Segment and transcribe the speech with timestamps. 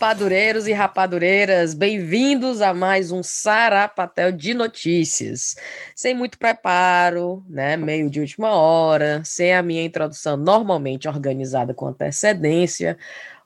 [0.00, 5.56] Rapadureiros e rapadureiras, bem-vindos a mais um Sarapatel de Notícias.
[5.94, 7.76] Sem muito preparo, né?
[7.76, 12.96] Meio de última hora, sem a minha introdução normalmente organizada com antecedência,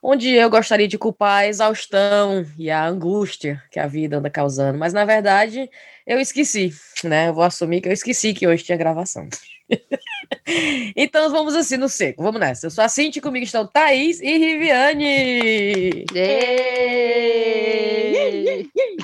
[0.01, 4.79] onde eu gostaria de culpar a exaustão e a angústia que a vida anda causando,
[4.79, 5.69] mas na verdade
[6.07, 7.27] eu esqueci, né?
[7.27, 9.27] Eu vou assumir que eu esqueci que hoje tinha gravação.
[10.95, 12.67] então vamos assim no seco, vamos nessa.
[12.67, 16.05] Eu sou a Cinti, comigo estão Thaís e Riviane.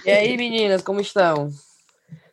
[0.05, 1.49] E aí, meninas, como estão?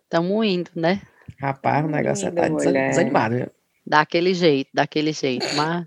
[0.03, 1.03] Estamos indo, né?
[1.41, 3.37] Rapaz, o negócio tá desanimado.
[3.37, 3.47] Viu?
[3.87, 5.87] Daquele jeito, daquele jeito, mas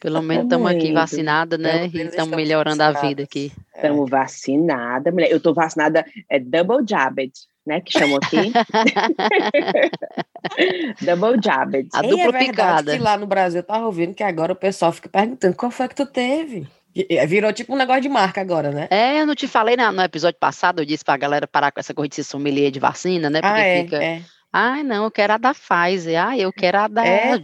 [0.00, 1.90] pelo menos estamos aqui vacinadas, né?
[1.92, 3.52] E estamos melhorando a vida aqui.
[3.74, 5.30] Estamos vacinadas, mulher.
[5.30, 7.32] Eu estou vacinada, é double jabbed
[7.66, 8.52] né, que chamou aqui.
[11.00, 11.88] Double jabbed.
[11.92, 12.92] A dupla é picada.
[12.92, 15.88] Que lá no Brasil eu tava ouvindo que agora o pessoal fica perguntando qual foi
[15.88, 16.66] que tu teve.
[17.26, 18.86] Virou tipo um negócio de marca agora, né?
[18.90, 21.80] É, eu não te falei no, no episódio passado, eu disse pra galera parar com
[21.80, 23.40] essa coisa de sommelier de vacina, né?
[23.40, 24.04] Porque ah, é, fica.
[24.04, 24.22] É.
[24.52, 26.24] Ai, não, eu quero a da Pfizer.
[26.24, 27.36] Ai, eu quero a da é.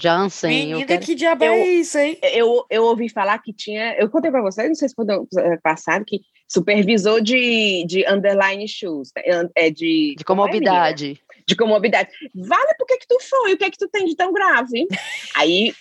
[0.45, 1.05] Menina, eu quero...
[1.05, 2.17] que diabo é isso, hein?
[2.23, 3.97] Eu, eu ouvi falar que tinha.
[3.99, 5.27] Eu contei para vocês, não sei se foi no
[5.61, 10.17] passado, que supervisor de, de underline shoes, né, é de.
[10.19, 11.23] De comorbidade.
[11.31, 12.11] É, de comorbidade.
[12.35, 13.55] Vale, por que, que tu foi?
[13.55, 14.87] O que é que tu tem de tão grave?
[15.37, 15.73] aí,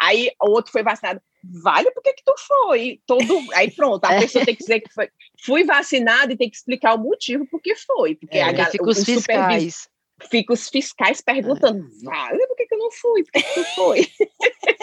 [0.00, 1.20] aí o outro foi vacinado.
[1.62, 3.00] Vale, por que, que tu foi?
[3.06, 5.08] Todo, aí pronto, a pessoa tem que dizer que foi.
[5.44, 8.14] Fui vacinado e tem que explicar o motivo por que foi.
[8.14, 9.88] Porque é, a, fica os fiscais
[10.30, 13.22] fica os fiscais perguntando, vale, por que, que eu não fui?
[13.22, 14.08] Por que, que tu foi?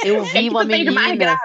[0.05, 1.39] Eu vi uma menina,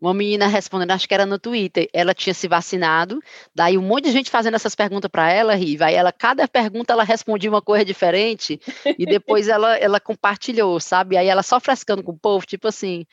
[0.00, 3.20] uma menina respondendo, acho que era no Twitter, ela tinha se vacinado,
[3.54, 6.92] daí um monte de gente fazendo essas perguntas para ela, Riva, aí ela, cada pergunta
[6.92, 8.60] ela respondia uma coisa diferente,
[8.98, 11.16] e depois ela, ela compartilhou, sabe?
[11.16, 13.04] Aí ela só frescando com o povo, tipo assim,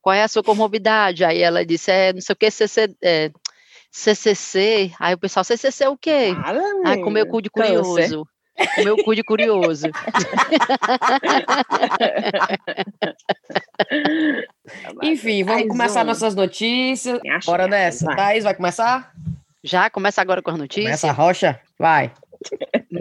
[0.00, 1.24] qual é a sua comorbidade?
[1.24, 3.30] Aí ela disse, é, não sei o que, CC, é,
[3.90, 6.32] CCC, aí o pessoal, CCC é o quê?
[6.40, 8.28] Fala, ah, comeu cu de curioso.
[8.78, 9.86] O meu cu de curioso.
[15.02, 16.06] Enfim, vamos Mais começar um.
[16.06, 17.20] nossas notícias.
[17.44, 18.06] Bora nessa.
[18.06, 18.16] Vai.
[18.16, 19.12] Thaís, vai começar?
[19.62, 20.86] Já, começa agora com as notícias.
[20.86, 21.60] Começa a rocha?
[21.78, 22.12] Vai.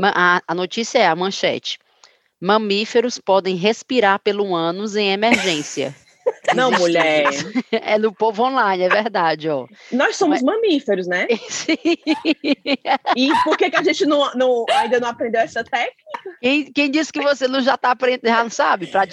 [0.03, 1.77] A, a notícia é a manchete.
[2.41, 5.93] Mamíferos podem respirar pelo ânus em emergência.
[6.53, 7.25] Não, mulher.
[7.71, 9.67] É no povo online, é verdade, ó.
[9.91, 10.55] Nós somos Mas...
[10.55, 11.27] mamíferos, né?
[11.49, 11.77] Sim.
[13.15, 15.95] E por que, que a gente não, não, ainda não aprendeu essa técnica?
[16.41, 18.87] Quem, quem disse que você não já está aprendendo, já não sabe?
[18.87, 19.05] Pra,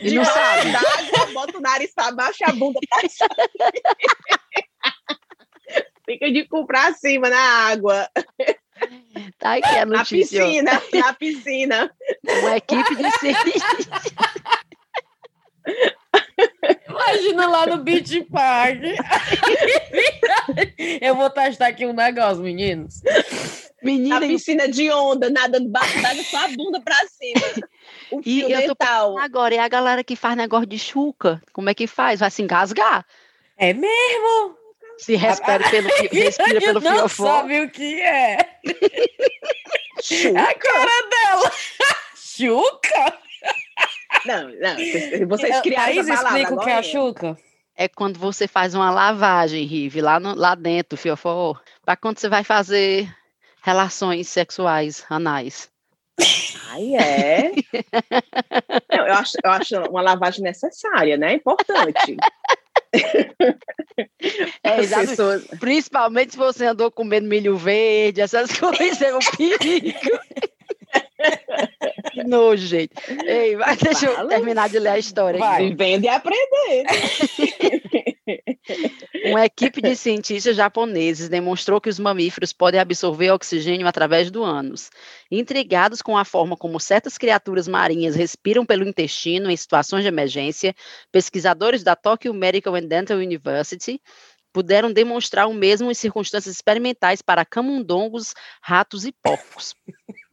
[0.00, 0.72] e não sabe.
[0.72, 3.28] D'água, bota o nariz para baixo e a bunda para cima.
[6.06, 8.08] Fica de cu pra cima na água.
[9.38, 10.40] Tá aqui a notícia.
[10.40, 11.90] Na piscina, na piscina.
[12.40, 14.12] Uma equipe de cientistas.
[17.08, 18.80] Imagina lá no Beach Park.
[21.00, 23.02] Eu vou testar aqui um negócio, meninos.
[23.82, 27.66] Menina, Na piscina de onda, nadando baixo d'água, só a bunda pra cima.
[28.10, 29.12] O e eu dental.
[29.14, 32.20] tô agora, e a galera que faz negócio de chuca, como é que faz?
[32.20, 33.04] Vai se engasgar?
[33.56, 34.56] É mesmo?
[34.98, 37.26] Se respira pelo, respira pelo não fiofó.
[37.42, 38.38] sabe o que é.
[40.02, 40.40] Chuca?
[40.40, 41.52] A cara dela.
[42.16, 43.18] Chuca?
[44.24, 46.40] Não, não, vocês criaram Thaís, essa palavra.
[46.40, 47.38] explica o que é a chuca.
[47.76, 52.28] É quando você faz uma lavagem, Rive, lá, no, lá dentro, fiofó, para quando você
[52.28, 53.14] vai fazer
[53.62, 55.70] relações sexuais anais.
[56.70, 57.52] Ai, é?
[58.90, 61.34] eu, acho, eu acho uma lavagem necessária, né?
[61.34, 62.16] Importante.
[64.62, 65.44] É, pessoas...
[65.60, 70.18] Principalmente se você andou comendo milho verde, essas coisas é um perigo.
[72.16, 72.94] Que nojo, gente.
[73.26, 74.22] Ei, vai, deixa Fala.
[74.22, 75.38] eu terminar de ler a história.
[75.38, 76.86] Vai, vendo e aprender.
[79.30, 84.90] Uma equipe de cientistas japoneses demonstrou que os mamíferos podem absorver oxigênio através do ânus.
[85.30, 90.74] Intrigados com a forma como certas criaturas marinhas respiram pelo intestino em situações de emergência,
[91.12, 94.00] pesquisadores da Tokyo Medical and Dental University
[94.56, 98.32] puderam demonstrar o mesmo em circunstâncias experimentais para camundongos,
[98.62, 99.74] ratos e porcos.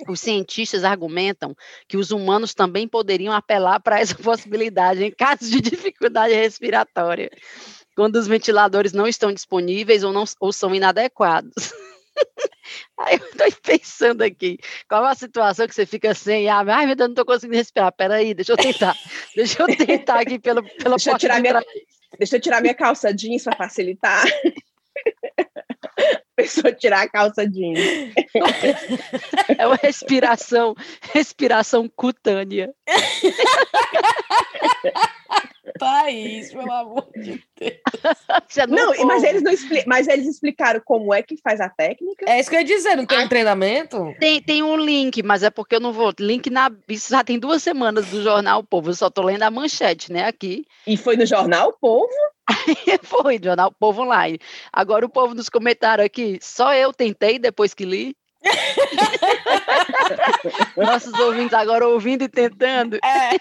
[0.07, 1.53] Os cientistas argumentam
[1.89, 7.29] que os humanos também poderiam apelar para essa possibilidade em caso de dificuldade respiratória,
[7.97, 11.73] quando os ventiladores não estão disponíveis ou, não, ou são inadequados.
[12.97, 16.85] Aí eu estou pensando aqui, qual é a situação que você fica assim, ah, ai
[16.85, 18.95] meu Deus, não estou conseguindo respirar, peraí, deixa eu tentar,
[19.35, 21.61] deixa eu tentar aqui pelo, pela deixa porta eu tirar minha,
[22.17, 24.23] Deixa eu tirar minha calça jeans para facilitar.
[26.35, 27.79] pessoa tirar a calça jeans.
[29.57, 30.75] É uma respiração,
[31.13, 32.73] respiração cutânea.
[35.79, 37.79] Thaís, pelo amor de Deus.
[38.69, 42.25] não, não mas, eles não expli mas eles explicaram como é que faz a técnica?
[42.27, 44.13] É isso que eu ia dizer, não tem ah, um treinamento?
[44.19, 46.13] Tem, tem um link, mas é porque eu não vou.
[46.19, 46.69] Link na.
[46.87, 50.11] Isso já tem duas semanas do Jornal o Povo, eu só tô lendo a manchete,
[50.11, 50.65] né, aqui.
[50.85, 52.09] E foi no Jornal o Povo?
[53.03, 54.39] foi, Jornal o Povo Online.
[54.71, 58.15] Agora o povo nos comentaram aqui, só eu tentei depois que li.
[60.77, 62.95] Nossos ouvintes agora ouvindo e tentando.
[62.95, 63.31] É.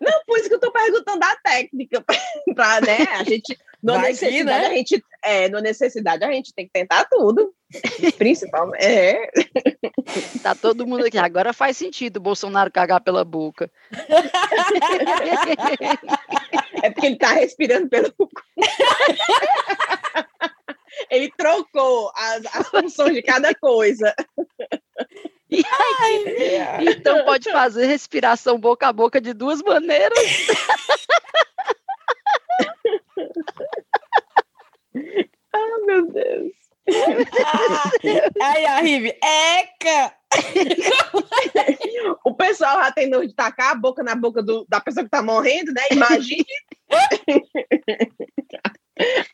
[0.00, 2.04] Não, por isso que eu estou perguntando a técnica,
[2.54, 4.66] para né, a gente, na necessidade, né?
[4.66, 7.52] a gente, é, na necessidade a gente tem que tentar tudo,
[8.18, 9.30] principalmente, é.
[10.42, 13.70] Tá todo mundo aqui, agora faz sentido o Bolsonaro cagar pela boca.
[16.82, 18.28] É porque ele está respirando pelo cu.
[21.10, 24.14] Ele trocou as, as funções de cada coisa.
[25.52, 30.18] Ai, então pode fazer respiração boca a boca de duas maneiras.
[35.52, 36.52] ah, meu Deus.
[38.42, 40.12] Ai, a Rive, eca!
[42.24, 45.10] o pessoal já tem nojo de tacar a boca na boca do, da pessoa que
[45.10, 45.82] tá morrendo, né?
[45.90, 46.44] Imagine.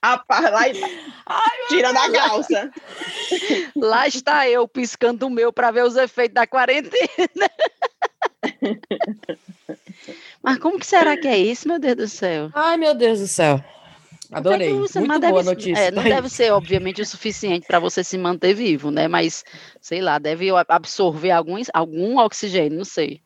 [0.02, 0.82] A par lá e
[1.26, 2.70] Ai, tirando a calça.
[3.74, 7.50] Lá está eu piscando o meu para ver os efeitos da quarentena.
[10.42, 12.50] Mas como que será que é isso, meu Deus do céu?
[12.54, 13.62] Ai, meu Deus do céu.
[14.32, 14.72] Adorei.
[14.72, 15.82] Muito boa deve, notícia.
[15.82, 19.08] É, não deve ser, obviamente, o suficiente para você se manter vivo, né?
[19.08, 19.44] Mas,
[19.80, 23.20] sei lá, deve absorver algum, algum oxigênio, não sei.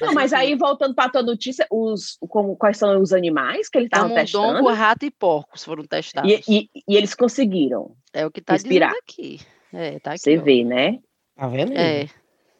[0.00, 3.78] Não, mas aí, voltando para a tua notícia, os, como, quais são os animais que
[3.78, 4.46] eles estavam testando?
[4.48, 6.30] Camundongo, rato e porcos foram testados.
[6.30, 9.40] E, e, e eles conseguiram É o que está dizendo aqui.
[9.72, 10.42] É, tá aqui Você ó.
[10.42, 10.98] vê, né?
[11.36, 11.72] Tá vendo?
[11.72, 12.08] É.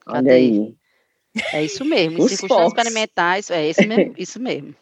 [0.07, 0.75] Olha aí.
[1.53, 2.19] É isso mesmo.
[2.19, 4.15] Em circunstâncias experimentais, é isso mesmo.
[4.19, 4.75] Isso mesmo.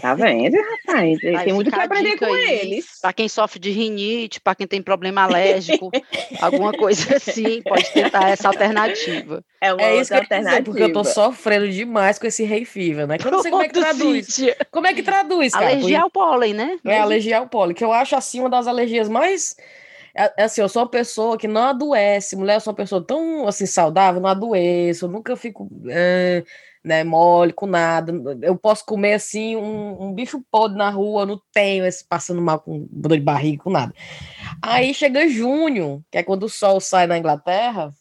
[0.00, 1.18] Tá vendo, rapaz?
[1.18, 3.00] Tem muito que aprender com aí, eles.
[3.00, 5.90] Para quem sofre de rinite, para quem tem problema alérgico,
[6.40, 9.44] alguma coisa assim, pode tentar essa alternativa.
[9.60, 10.50] É uma é isso alternativa.
[10.50, 13.18] Dizer, porque eu tô sofrendo demais com esse rei fever, né?
[13.18, 14.40] Que eu não sei como é que traduz.
[14.70, 15.66] Como é que traduz, cara?
[15.66, 16.78] Alergia ao pólen, né?
[16.84, 19.56] É, alergia ao pólen, que eu acho assim uma das alergias mais
[20.16, 23.04] é, é, assim, eu sou uma pessoa que não adoece, mulher, eu sou uma pessoa
[23.04, 26.44] tão assim saudável, não adoeço, eu nunca fico é,
[26.84, 28.12] né, mole com nada.
[28.42, 32.60] Eu posso comer assim um, um bicho podre na rua, não tenho esse passando mal
[32.60, 33.94] com dor de barriga, com nada.
[34.60, 37.92] Aí chega junho, que é quando o sol sai na Inglaterra,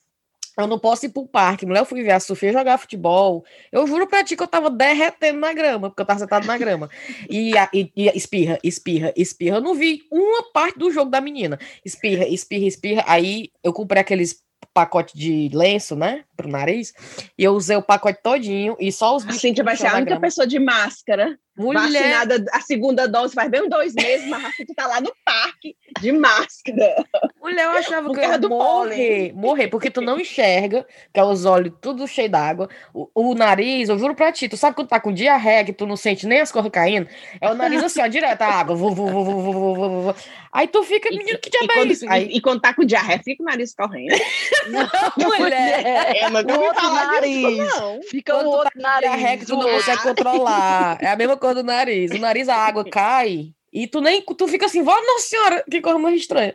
[0.57, 1.65] eu não posso ir pro parque.
[1.65, 3.43] Mulher, eu fui ver a Sofia jogar futebol.
[3.71, 6.57] Eu juro pra ti que eu tava derretendo na grama, porque eu tava sentado na
[6.57, 6.89] grama.
[7.27, 9.57] E, e, e espirra, espirra, espirra.
[9.57, 11.57] Eu não vi uma parte do jogo da menina.
[11.83, 13.03] Espirra, espirra, espirra.
[13.07, 16.93] Aí eu comprei aqueles pacote de lenço, né, pro nariz,
[17.37, 19.39] e eu usei o pacote todinho e só os bichos.
[19.39, 21.37] A Cintia vai ser a única pessoa de máscara.
[21.55, 21.81] Mulher...
[21.81, 25.75] Vacinada a segunda dose faz bem dois meses, mas a Cintia tá lá no parque
[26.01, 27.05] de máscara.
[27.39, 31.45] Mulher, eu achava que eu ia morrer, morrer, porque tu não enxerga, que é os
[31.45, 34.99] olhos tudo cheio d'água, o, o, nariz, eu juro pra ti, tu sabe quando tá
[34.99, 37.07] com diarreia, que tu não sente nem as coisas caindo,
[37.39, 40.15] é o nariz assim, ó, direto a água, vu, vu, vu, vu, vu, vu, vu.
[40.51, 42.05] aí tu fica, menino, que diabo é isso?
[42.09, 44.15] Aí, e quando tá com diarreia, fica o nariz correndo.
[45.17, 49.55] Não, mulher, é, o outro nariz, disso, fica o outro tá nariz, diarreia que tu
[49.55, 53.87] não consegue controlar, é a mesma coisa do nariz, o nariz, a água cai, e
[53.87, 56.53] tu nem tu fica assim, nossa senhora, que coisa mais estranha.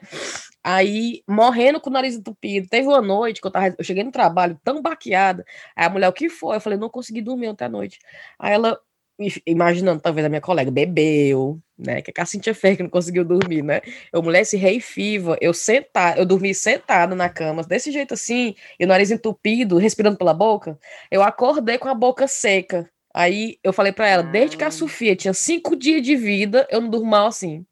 [0.62, 2.68] Aí, morrendo com o nariz entupido.
[2.68, 3.74] Teve uma noite que eu tava.
[3.78, 5.44] Eu cheguei no trabalho tão baqueada.
[5.74, 6.56] Aí a mulher, o que foi?
[6.56, 7.98] Eu falei, não consegui dormir ontem à noite.
[8.38, 8.78] Aí ela,
[9.46, 12.02] imaginando, talvez a minha colega, bebeu, né?
[12.02, 13.80] Que a Cintia fez que não conseguiu dormir, né?
[14.12, 18.54] Eu, mulher, esse rei fiva, eu sentar, eu dormi sentada na cama, desse jeito assim,
[18.78, 20.78] e o nariz entupido, respirando pela boca.
[21.10, 22.88] Eu acordei com a boca seca.
[23.18, 26.80] Aí eu falei para ela, desde que a Sofia tinha cinco dias de vida, eu
[26.80, 27.66] não durmo mal assim.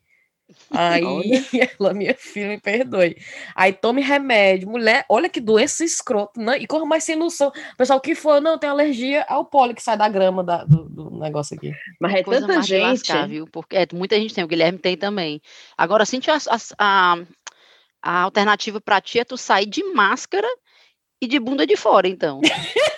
[0.73, 1.05] Aí
[1.79, 3.17] ela, minha filha, me perdoe.
[3.55, 4.69] Aí tome remédio.
[4.69, 6.59] Mulher, olha que doença escrota, né?
[6.59, 7.53] E corra mais sem noção.
[7.79, 8.41] Pessoal, que for?
[8.41, 11.71] Não, tem alergia ao pólen que sai da grama da, do, do, negócio aqui.
[12.01, 12.83] Mas é Coisa tanta gente.
[12.83, 13.47] Lascar, viu?
[13.47, 15.41] Porque é, muita gente tem, o Guilherme tem também.
[15.79, 16.39] Agora, sente a,
[16.77, 17.19] a,
[18.03, 20.49] a alternativa para ti é tu sair de máscara
[21.23, 22.41] e de bunda de fora, então.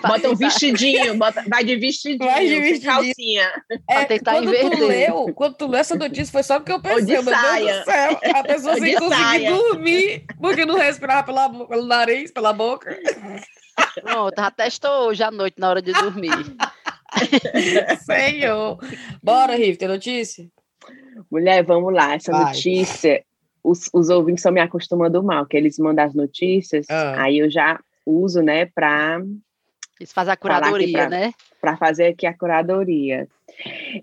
[0.06, 2.92] bota um vestidinho, bota, vai de vestidinho, vai de vestidinho.
[2.92, 3.62] calcinha.
[3.88, 4.78] É, tentar quando inverter.
[4.78, 7.64] Tu leu, quando tu leu essa notícia, foi só porque eu pensei, meu saia.
[7.64, 9.50] Deus do céu, a pessoa sem conseguir saia.
[9.50, 12.98] dormir, porque não respirava pela, pelo nariz, pela boca.
[14.02, 16.30] Pronto, já testou hoje à noite, na hora de dormir.
[18.04, 18.78] Senhor.
[19.22, 20.46] Bora, Riff, tem notícia?
[21.30, 22.14] Mulher, vamos lá.
[22.14, 22.44] Essa vai.
[22.44, 23.22] notícia,
[23.62, 27.22] os, os ouvintes estão me acostumando mal, que eles mandam as notícias, ah.
[27.22, 29.20] aí eu já uso, né, para
[30.00, 31.32] Isso faz a curadoria, pra, né?
[31.60, 33.28] Para fazer aqui a curadoria.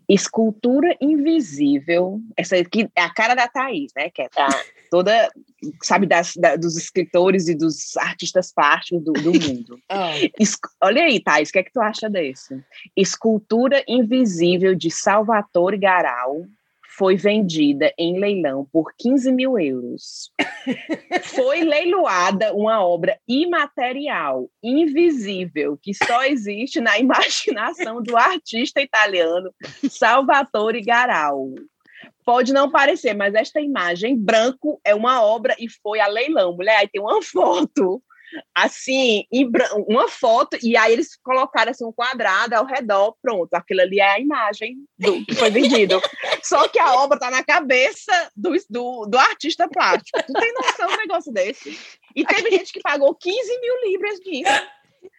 [0.08, 4.12] Escultura invisível, essa aqui é a cara da Thaís, né?
[4.12, 4.30] Que é
[4.92, 5.28] toda,
[5.82, 9.80] sabe, das, da, dos escritores e dos artistas plásticos do, do mundo.
[9.90, 10.86] oh.
[10.86, 12.64] Olha aí, Thaís, o que é que tu acha desse?
[12.96, 16.46] Escultura invisível de Salvatore Garal,
[16.98, 20.32] foi vendida em leilão por 15 mil euros.
[21.36, 29.54] foi leiloada uma obra imaterial, invisível, que só existe na imaginação do artista italiano
[29.88, 31.54] Salvatore Garal.
[32.26, 36.56] Pode não parecer, mas esta imagem branco é uma obra e foi a leilão.
[36.56, 38.02] Mulher, aí tem uma foto
[38.54, 39.26] assim,
[39.88, 44.14] uma foto, e aí eles colocaram assim um quadrado ao redor, pronto, aquilo ali é
[44.14, 46.02] a imagem do que foi vendido.
[46.44, 50.22] Só que a obra está na cabeça do, do, do, artista plástico.
[50.26, 51.78] Tu tem noção do negócio desse?
[52.16, 54.68] E teve gente que pagou 15 mil libras disso.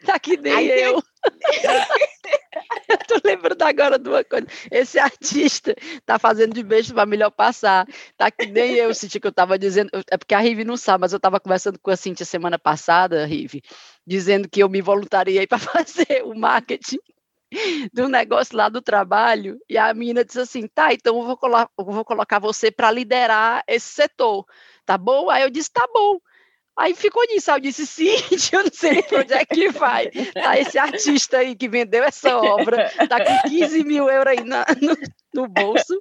[0.05, 1.03] Tá que nem eu.
[2.89, 4.47] eu tô lembrando agora de uma coisa.
[4.71, 5.75] Esse artista
[6.07, 7.87] tá fazendo de beijo para melhor passar.
[8.17, 9.91] Tá que nem eu, Cintia, que eu tava dizendo.
[10.11, 13.27] É porque a Rive não sabe, mas eu tava conversando com a Cintia semana passada,
[13.27, 13.63] Rive,
[14.07, 16.99] dizendo que eu me voluntariei para fazer o marketing
[17.93, 19.59] do negócio lá do trabalho.
[19.69, 22.91] E a menina disse assim: tá, então eu vou, colo eu vou colocar você para
[22.91, 24.45] liderar esse setor.
[24.85, 25.31] Tá bom?
[25.31, 26.19] Aí eu disse: tá bom.
[26.79, 27.51] Aí ficou nisso.
[27.51, 28.15] Aí eu disse, sim,
[28.53, 30.09] eu não sei para onde é que vai.
[30.33, 34.65] Tá esse artista aí que vendeu essa obra, tá com 15 mil euros aí na,
[34.81, 34.97] no,
[35.35, 35.99] no, bolso.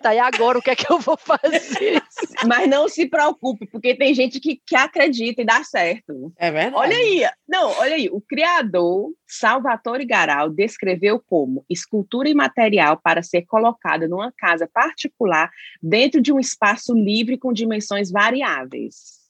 [0.00, 2.00] Tá, e agora o que é que eu vou fazer?
[2.46, 6.32] Mas não se preocupe, porque tem gente que, que acredita e dá certo.
[6.36, 6.76] É verdade.
[6.76, 13.42] Olha aí, não, olha aí, o criador Salvatore Garal descreveu como escultura imaterial para ser
[13.42, 15.50] colocada numa casa particular
[15.82, 19.23] dentro de um espaço livre com dimensões variáveis.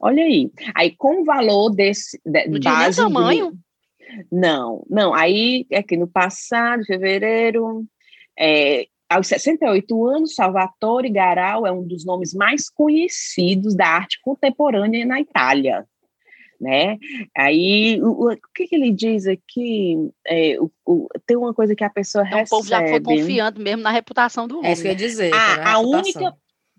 [0.00, 0.50] Olha aí.
[0.74, 2.20] Aí, com o valor desse.
[2.24, 3.52] De, não base tamanho?
[3.52, 3.58] De,
[4.30, 5.14] não, não.
[5.14, 7.84] Aí, aqui no passado, fevereiro,
[8.38, 15.06] é, aos 68 anos, Salvatore Garal é um dos nomes mais conhecidos da arte contemporânea
[15.06, 15.86] na Itália.
[16.60, 16.98] Né?
[17.36, 19.96] Aí, o, o que, que, ele diz aqui?
[20.26, 22.56] É, o, o, tem uma coisa que a pessoa então, recebe...
[22.56, 24.70] O povo já foi confiando mesmo na reputação do homem.
[24.70, 25.32] É isso que eu ia dizer.
[25.32, 26.34] A, a única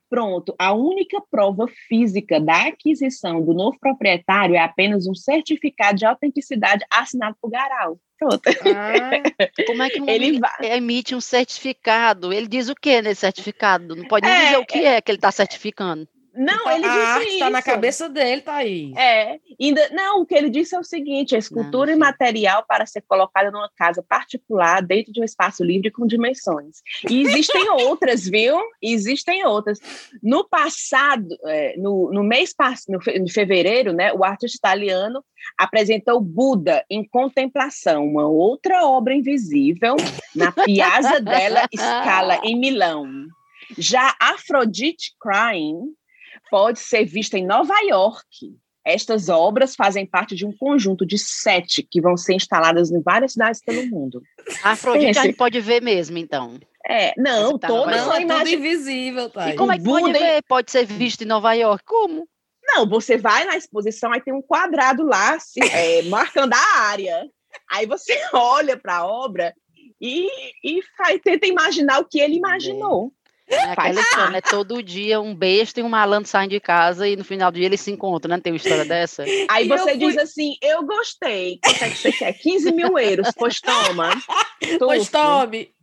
[0.09, 6.05] Pronto, a única prova física da aquisição do novo proprietário é apenas um certificado de
[6.05, 7.99] autenticidade assinado por Garal.
[8.17, 8.41] Pronto.
[8.47, 12.33] Ah, como é que um ele emite um certificado?
[12.33, 13.95] Ele diz o que nesse certificado?
[13.95, 16.07] Não pode nem é, dizer o que é, é que ele está certificando.
[16.39, 18.95] Não, então, ele disse arte está na cabeça dele, Thaís.
[18.95, 22.85] É, ainda, não, o que ele disse é o seguinte, a escultura não, material para
[22.85, 26.77] ser colocada numa casa particular dentro de um espaço livre com dimensões.
[27.09, 28.57] E existem outras, viu?
[28.81, 29.79] Existem outras.
[30.23, 35.21] No passado, é, no, no mês passado, no fevereiro, né, o artista italiano
[35.57, 39.97] apresentou Buda em Contemplação, uma outra obra invisível,
[40.33, 43.27] na Piazza della Scala, em Milão.
[43.77, 45.98] Já Afrodite Crying
[46.49, 48.57] pode ser vista em Nova York.
[48.85, 53.33] Estas obras fazem parte de um conjunto de sete que vão ser instaladas em várias
[53.33, 54.21] cidades pelo mundo.
[54.63, 56.59] A Afrodite a gente pode ver mesmo, então.
[56.87, 59.49] É, não, tá todas são é tudo invisível, tá?
[59.49, 60.41] E como é que pode ver?
[60.47, 61.83] Pode ser visto em Nova York?
[61.85, 62.27] Como?
[62.63, 67.27] Não, você vai na exposição, aí tem um quadrado lá, assim, é, marcando a área.
[67.71, 69.53] Aí você olha para a obra
[70.01, 70.29] e,
[70.63, 73.11] e faz, tenta imaginar o que ele imaginou.
[73.49, 74.41] É aquela história, né?
[74.41, 77.65] Todo dia um besta e um malandro saem de casa e no final do dia
[77.65, 78.41] eles se encontram, né?
[78.41, 79.25] Tem uma história dessa.
[79.49, 81.59] Aí você diz assim, eu gostei.
[81.63, 82.33] Quanto é que você quer?
[82.33, 83.27] 15 mil euros.
[83.35, 84.09] Pois toma.
[84.77, 85.73] Pois tome.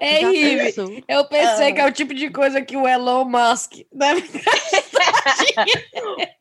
[0.00, 1.72] Ei, Rive, eu pensei ah.
[1.72, 4.22] que é o tipo de coisa que o Elon Musk deve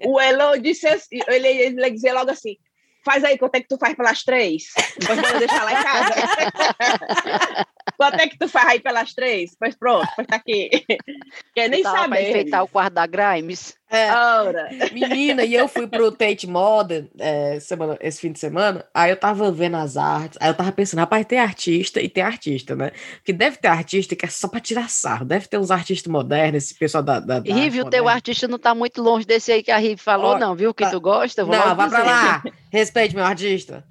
[0.05, 2.57] O Elon disse assim, ele, ele dizia logo assim,
[3.05, 4.63] faz aí, quanto é que tu faz pelas três?
[4.99, 7.65] Depois vou deixar lá em casa.
[7.97, 9.55] Quanto é que tu faz aí pelas três?
[9.57, 10.69] Pois pronto, pois tá aqui.
[11.53, 12.09] Quer nem saber.
[12.09, 13.77] Para enfeitar o quarto da Grimes.
[13.87, 14.09] É,
[14.91, 19.15] menina, e eu fui pro Tate Modern é, semana, esse fim de semana, aí eu
[19.15, 22.91] tava vendo as artes, aí eu tava pensando, rapaz, tem artista e tem artista, né?
[23.17, 26.63] Porque deve ter artista que é só pra tirar sarro, deve ter uns artistas modernos,
[26.63, 27.19] esse pessoal da.
[27.19, 30.01] da, da Rive, o teu artista não tá muito longe desse aí que a Rive
[30.01, 30.73] falou, não, viu?
[30.73, 30.89] Que tá...
[30.89, 31.45] tu gosta?
[31.45, 32.43] Vou não, vá pra lá,
[32.75, 33.83] respeite meu artista.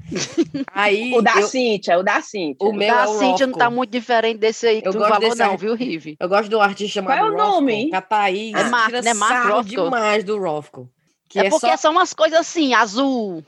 [0.72, 1.46] Aí, o da eu...
[1.46, 2.66] Cíntia, o da Cíntia.
[2.66, 4.92] O, o meu da é o Cíntia não tá muito diferente desse aí que eu
[4.92, 6.16] tu falou, não, viu, Rive?
[6.20, 7.90] Eu gosto do artista chamado Qual é o nome?
[7.92, 8.54] a Thaís.
[8.54, 9.14] É Marco, né?
[9.14, 10.88] Marco demais do Rofco.
[11.34, 11.76] é, é porque só...
[11.76, 13.42] são umas coisas assim, azul,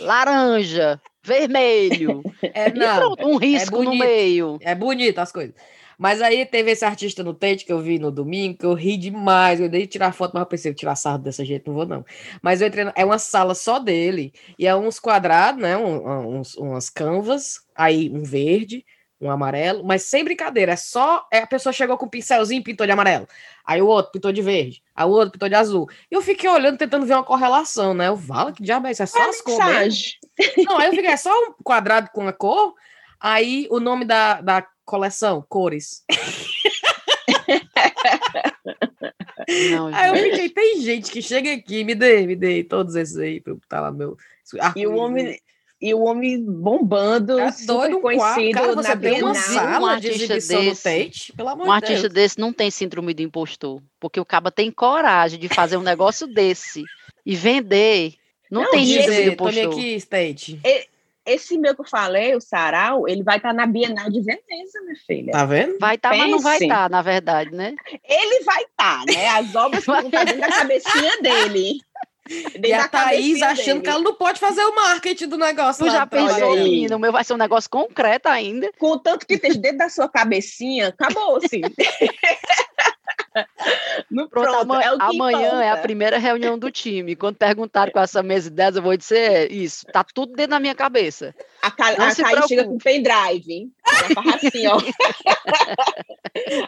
[0.00, 2.22] laranja, vermelho.
[2.54, 4.58] É, não, pronto, um é risco é no meio.
[4.60, 5.54] É bonito as coisas.
[5.98, 8.96] Mas aí teve esse artista no Tate que eu vi no domingo, que eu ri
[8.96, 9.60] demais.
[9.60, 12.04] Eu dei tirar foto, mas eu pensei, tirar sarro dessa jeito, não vou, não.
[12.42, 12.90] Mas eu entrei.
[12.94, 15.76] É uma sala só dele, e é uns quadrados, né?
[15.76, 18.84] Um, uns, umas canvas, aí um verde,
[19.20, 21.26] um amarelo, mas sem brincadeira, é só.
[21.32, 23.26] É, a pessoa chegou com um pincelzinho pintou de amarelo.
[23.64, 25.88] Aí o outro pintou de verde, aí o outro pintou de azul.
[26.10, 28.08] E eu fiquei olhando, tentando ver uma correlação, né?
[28.08, 29.02] Eu falo, que diabo é isso?
[29.02, 30.18] É só é as cores.
[30.66, 32.74] Não, aí eu fiquei, é só um quadrado com a cor.
[33.18, 36.04] Aí o nome da, da coleção, cores.
[39.70, 43.16] Não, aí eu fiquei, tem gente que chega aqui, me dê, me dê todos esses
[43.16, 44.16] aí, tá lá meu.
[44.74, 45.38] E o homem,
[45.80, 49.34] e o homem bombando, é doido, conhecido cara, na Bienal.
[49.34, 52.14] Sala um artista de desse, Tate, pelo amor um artista Deus.
[52.14, 56.26] desse não tem síndrome de impostor, porque o caba tem coragem de fazer um negócio
[56.26, 56.82] desse
[57.24, 58.14] e vender.
[58.50, 59.72] Não, não tem síndrome de impostor.
[59.72, 60.60] aqui, State.
[61.26, 64.80] Esse meu que eu falei, o Sarau, ele vai estar tá na Bienal de Veneza,
[64.82, 65.32] minha filha.
[65.32, 65.76] Tá vendo?
[65.80, 67.74] Vai estar, tá, mas não vai estar, tá, na verdade, né?
[68.08, 69.28] Ele vai estar, tá, né?
[69.30, 71.80] As obras que estão dentro da cabecinha dele.
[72.64, 73.80] e a Thaís achando dele.
[73.82, 75.84] que ela não pode fazer o marketing do negócio.
[75.84, 76.96] Tu já pensou, menina?
[76.96, 78.70] O meu vai ser um negócio concreto ainda.
[78.78, 81.60] Com tanto que tem dentro da sua cabecinha, acabou-se.
[84.10, 87.16] No pronto, pronto é amanhã é a primeira reunião do time.
[87.16, 89.86] Quando perguntaram com essa mesa de 10, eu vou dizer isso.
[89.86, 91.34] Tá tudo dentro da minha cabeça.
[91.62, 91.90] A, Ca...
[91.90, 93.72] a Thaís chega com pendrive, hein?
[94.16, 94.78] Ela assim, ó.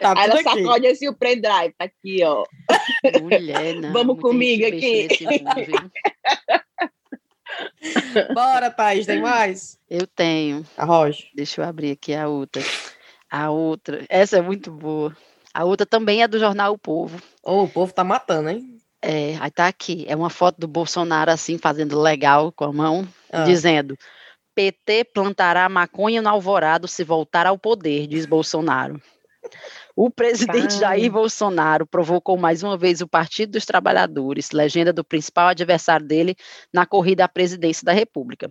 [0.01, 1.75] Tá Aí ela sacode assim o pendrive.
[1.77, 2.43] Tá aqui, ó.
[3.21, 3.93] Mulher, não.
[3.93, 5.07] Vamos não comigo aqui.
[8.33, 9.77] Bora, Thaís, tem mais?
[9.89, 10.65] Eu tenho.
[10.77, 11.25] Arroja.
[11.35, 12.61] Deixa eu abrir aqui a outra.
[13.29, 14.05] A outra.
[14.09, 15.15] Essa é muito boa.
[15.59, 17.21] A outra também é do jornal O Povo.
[17.43, 18.79] Oh, o povo tá matando, hein?
[19.01, 20.05] É, aí tá aqui.
[20.07, 23.43] É uma foto do Bolsonaro assim, fazendo legal com a mão, ah.
[23.43, 23.97] dizendo:
[24.55, 29.01] PT plantará maconha no alvorado se voltar ao poder, diz Bolsonaro.
[29.97, 35.49] O presidente Jair Bolsonaro provocou mais uma vez o Partido dos Trabalhadores, legenda do principal
[35.49, 36.37] adversário dele
[36.73, 38.49] na corrida à presidência da República.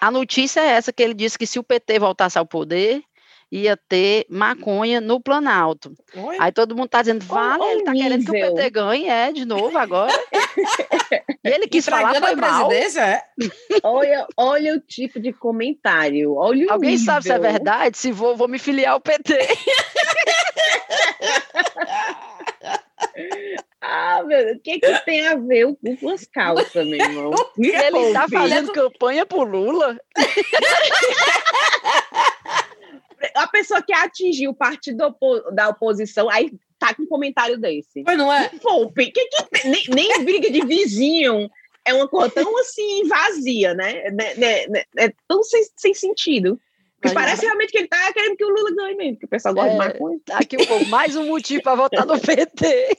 [0.00, 3.04] A notícia é essa que ele disse que se o PT voltasse ao poder,
[3.50, 5.92] ia ter maconha no Planalto.
[6.14, 6.36] Oi?
[6.38, 8.08] Aí todo mundo tá dizendo, vale, ele tá nível.
[8.08, 10.12] querendo que o PT ganhe, é, de novo agora.
[11.44, 12.70] e ele quis falar foi mal.
[12.72, 13.22] É?
[13.82, 17.06] olha, olha o tipo de comentário, olha Alguém nível.
[17.06, 17.96] sabe se é verdade?
[17.96, 19.38] Se vou, vou me filiar ao PT.
[23.80, 27.00] Ah, meu Deus, o que, que tem a ver o cu com as calças, meu
[27.00, 27.30] irmão?
[27.56, 29.98] Me ele tá fazendo campanha pro Lula?
[33.34, 35.14] a pessoa que atingiu o partido
[35.52, 38.02] da oposição, aí tá com um comentário desse.
[38.04, 38.48] Mas não é?
[38.62, 41.50] Poupe, que, que, nem, nem briga de vizinho
[41.84, 44.10] é uma coisa tão assim vazia, né?
[44.10, 46.60] né, né, né é tão sem, sem sentido.
[47.02, 49.54] Mas parece realmente que ele tá querendo que o Lula ganhe mesmo, porque o pessoal
[49.54, 50.18] gosta é, de maconha.
[50.32, 52.96] Aqui um mais um motivo para votar no PT.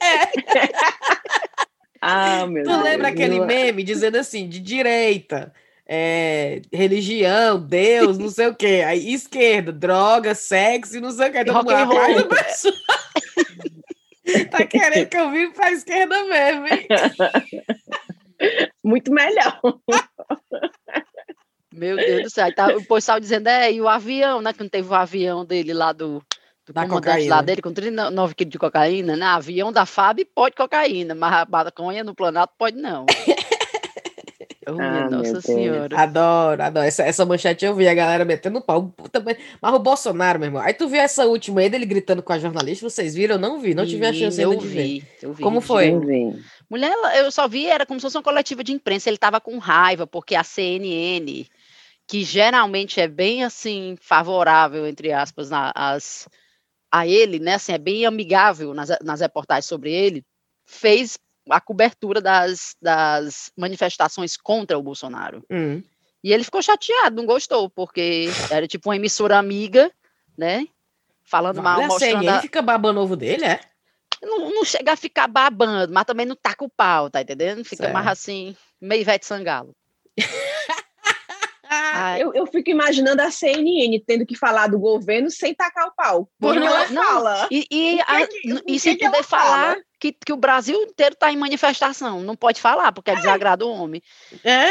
[2.02, 2.08] É.
[2.08, 2.82] ah, meu tu Deus.
[2.82, 5.52] lembra aquele meme dizendo assim, de direita,
[5.92, 8.84] é, religião, Deus, não sei o quê.
[8.86, 11.44] Aí esquerda, droga, sexo, não sei o quê.
[11.44, 12.62] Todo mundo rapaz,
[14.52, 16.86] tá querendo que eu vire pra esquerda mesmo, hein?
[18.84, 19.60] Muito melhor.
[21.74, 22.54] Meu Deus do céu.
[22.54, 24.52] Tá, o pessoal dizendo, é, e o avião, né?
[24.52, 26.22] Que não teve o avião dele lá do,
[26.64, 27.34] do da cocaína.
[27.34, 29.26] lá dele com 39 quilos de cocaína, né?
[29.26, 33.06] Avião da FAB pode cocaína, mas a maconha no Planalto pode não.
[34.72, 35.98] Oh, ah, Nossa Senhora.
[35.98, 36.86] Adoro, adoro.
[36.86, 38.94] Essa, essa manchete eu vi a galera metendo pau.
[39.60, 40.62] Mas o Bolsonaro, meu irmão.
[40.62, 42.88] Aí tu viu essa última aí dele gritando com a jornalista?
[42.88, 43.36] Vocês viram?
[43.36, 45.08] Eu não vi, não tive a chance eu de vi, ver.
[45.22, 45.92] Eu vi, Como foi?
[46.68, 49.10] Mulher, eu só vi, era como se fosse uma coletiva de imprensa.
[49.10, 51.46] Ele tava com raiva, porque a CNN,
[52.06, 56.28] que geralmente é bem assim, favorável, entre aspas, na, as,
[56.92, 57.54] a ele, né?
[57.54, 60.24] Assim, é bem amigável nas, nas reportagens sobre ele,
[60.64, 65.44] fez a cobertura das, das manifestações contra o Bolsonaro.
[65.50, 65.82] Hum.
[66.22, 69.90] E ele ficou chateado, não gostou, porque era tipo uma emissora amiga,
[70.36, 70.66] né?
[71.24, 72.28] Falando mal, mostrando...
[72.28, 73.60] Ele fica babando ovo dele, é?
[74.22, 77.64] Não, não, chega a ficar babando, mas também não taca o pau, tá entendendo?
[77.64, 77.94] Fica certo.
[77.94, 79.74] mais assim, meio Ivete Sangalo.
[82.18, 86.28] eu, eu, fico imaginando a CNN tendo que falar do governo sem tacar o pau.
[86.38, 87.48] Porque não, ela não, fala.
[87.50, 91.36] E, e, a, que, e se poder falar que, que o Brasil inteiro está em
[91.36, 94.02] manifestação, não pode falar, porque é, é desagrado o homem.
[94.42, 94.66] É,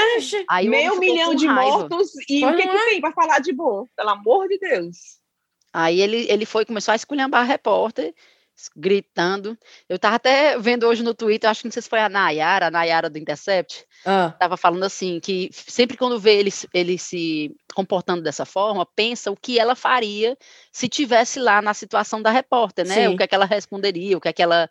[0.50, 1.78] Aí meio milhão de raiva.
[1.78, 2.86] mortos e o que, que é?
[2.86, 3.86] tem para falar de bom?
[3.96, 4.98] Pelo amor de Deus.
[5.72, 8.14] Aí ele, ele foi, começou a esculhambar a repórter,
[8.76, 9.58] gritando.
[9.88, 12.68] Eu tava até vendo hoje no Twitter, acho que não sei se foi a Nayara,
[12.68, 17.56] a Nayara do Intercept, Ah, tava falando assim, que sempre quando vê ele, ele se
[17.74, 20.36] comportando dessa forma, pensa o que ela faria
[20.72, 22.96] se tivesse lá na situação da repórter, né?
[22.96, 23.08] Sim.
[23.14, 24.70] O que é que ela responderia, o que é que ela,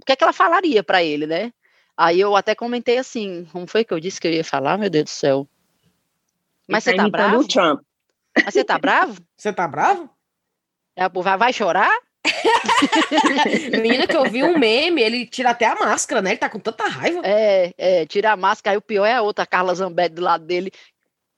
[0.00, 1.52] o que é que ela falaria para ele, né?
[1.96, 4.88] Aí eu até comentei assim, como foi que eu disse que eu ia falar, meu
[4.88, 5.48] Deus do céu.
[6.68, 7.46] Mas você tá bravo?
[7.46, 7.80] Trump.
[8.44, 9.20] Mas você tá bravo?
[9.36, 10.10] você tá bravo?
[10.96, 11.90] É, Vai, vai chorar?
[13.72, 16.30] Menina, que eu vi um meme, ele tira até a máscara, né?
[16.30, 17.20] Ele tá com tanta raiva.
[17.24, 20.22] É, é, tira a máscara, aí o pior é a outra, a Carla Zambelli do
[20.22, 20.70] lado dele.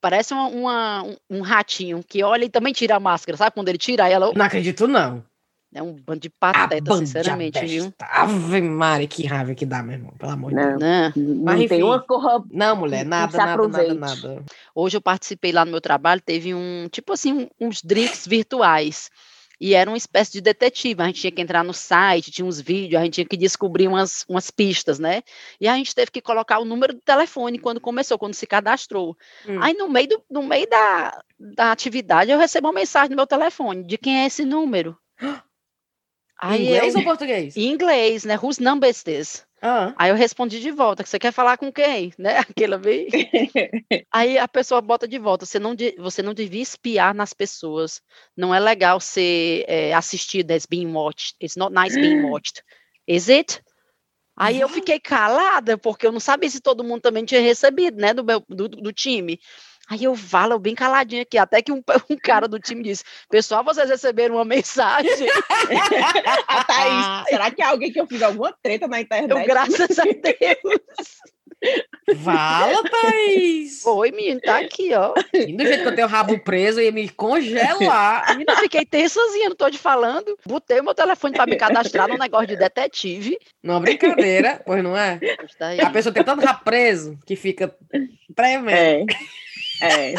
[0.01, 3.55] Parece uma, uma- um, um ratinho que olha e também tira a máscara, sabe?
[3.55, 5.25] Quando ele tira, ela Não acredito, não.
[5.75, 7.93] É um bando de pateta, sinceramente, viu?
[7.99, 10.13] Ave Maria, que raiva que dá, meu irmão.
[10.19, 10.73] Pelo amor de Deus.
[10.73, 11.13] Não, Né?
[11.17, 11.83] não Mas, tem enfim.
[11.83, 12.45] uma corra...
[12.51, 14.45] Não, mulher, Não nada, nada, nada, nada.
[14.75, 19.11] Hoje eu participei lá no meu trabalho, teve um, tipo assim, uns drinks virtuais.
[19.59, 21.01] E era uma espécie de detetive.
[21.01, 23.87] A gente tinha que entrar no site, tinha uns vídeos, a gente tinha que descobrir
[23.87, 25.23] umas, umas pistas, né?
[25.61, 29.17] E a gente teve que colocar o número do telefone quando começou, quando se cadastrou.
[29.49, 29.63] Hum.
[29.63, 33.27] Aí no meio, do, no meio da, da atividade eu recebo uma mensagem no meu
[33.27, 33.85] telefone.
[33.85, 34.99] De quem é esse número?
[36.43, 37.57] Aí Inglês eu, ou português?
[37.57, 38.37] em inglês, né?
[38.37, 39.47] Whose number is this?
[39.63, 42.39] Ah, Aí eu respondi de volta, que você quer falar com quem, né?
[42.51, 43.13] Aquela vez.
[44.13, 48.03] Aí a pessoa bota de volta, você não, você não devia espiar nas pessoas.
[48.37, 51.37] Não é legal ser é, assistido as being watched.
[51.41, 52.61] It's not nice being watched.
[53.07, 53.63] Is it?
[54.37, 58.13] Aí eu fiquei calada, porque eu não sabia se todo mundo também tinha recebido, né,
[58.13, 59.39] do, meu, do, do time.
[59.89, 63.65] Aí eu falo bem caladinho aqui, até que um, um cara do time disse, pessoal,
[63.65, 65.11] vocês receberam uma mensagem?
[66.49, 69.31] A Thaís, será que é alguém que eu fiz alguma treta na internet?
[69.31, 71.21] Eu, graças a Deus.
[72.25, 73.83] Fala, Thaís!
[73.83, 75.15] Foi, menino, tá aqui, ó.
[75.33, 78.31] E do jeito que eu tenho o rabo preso, eu ia me congelar.
[78.31, 80.37] Menina, eu fiquei tensazinha, não tô te falando.
[80.45, 83.39] Botei o meu telefone pra me cadastrar num negócio de detetive.
[83.63, 85.21] Numa brincadeira, pois não é?
[85.59, 85.71] Tá.
[85.87, 87.75] A pessoa tem tanto rabo preso que fica
[88.35, 88.71] tremendo.
[88.71, 89.05] É.
[89.83, 90.15] É.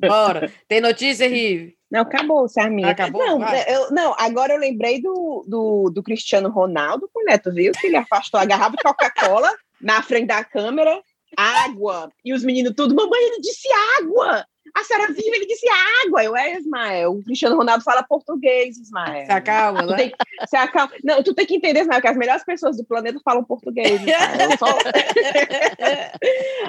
[0.06, 0.52] Bora.
[0.66, 1.76] Tem notícia, Rive?
[1.90, 2.90] Não, acabou, se a minha.
[2.90, 3.24] Acabou?
[3.24, 3.64] Não, Vai.
[3.68, 7.96] eu, não, agora eu lembrei do, do, do Cristiano Ronaldo, mulher, tu viu que ele
[7.96, 11.00] afastou a garrafa de Coca-Cola na frente da câmera,
[11.36, 13.68] água, e os meninos tudo, mamãe, ele disse
[14.00, 14.44] água!
[14.76, 15.64] A senhora viu, ele disse
[16.04, 16.24] água!
[16.24, 19.24] Eu, é, Ismael, o Cristiano Ronaldo fala português, Ismael.
[19.24, 19.96] Se acalma, Tu né?
[19.96, 20.12] tem,
[20.48, 20.92] se acalma.
[21.04, 24.00] Não, tu tem que entender, Ismael, que as melhores pessoas do planeta falam português.
[24.00, 24.58] Ismael.
[24.58, 24.78] Só-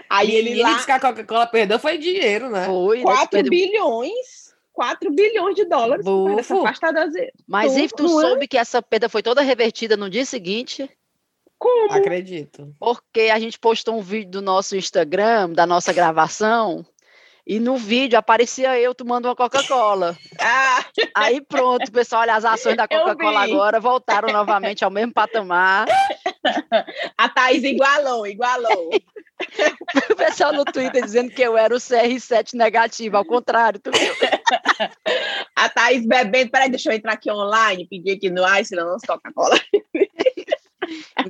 [0.10, 2.66] Aí ele Menino, lá, disse que a Coca-Cola perdeu foi dinheiro, né?
[2.66, 6.40] Foi, né, 4 perdeu- bilhões, 4 bilhões de dólares Bufo.
[6.40, 7.10] essa afastada.
[7.48, 8.10] Mas Tu- Ivo, tu é?
[8.28, 10.90] soube que essa perda foi toda revertida no dia seguinte,
[11.58, 11.94] Como?
[11.94, 12.74] Acredito.
[12.80, 16.86] porque a gente postou um vídeo do nosso Instagram, da nossa gravação,
[17.46, 20.18] e no vídeo aparecia eu tomando uma Coca-Cola.
[20.40, 20.84] Ah,
[21.16, 25.86] Aí pronto, pessoal, olha, as ações da Coca-Cola agora voltaram novamente ao mesmo patamar.
[27.18, 28.90] a Thaís igualou, igualou.
[30.10, 34.14] O pessoal no Twitter dizendo que eu era o CR7 negativo, ao contrário, tu viu?
[35.54, 36.52] A Thaís bebendo.
[36.52, 39.60] Peraí, deixa eu entrar aqui online, pedir aqui no ar, senão não Coca-Cola.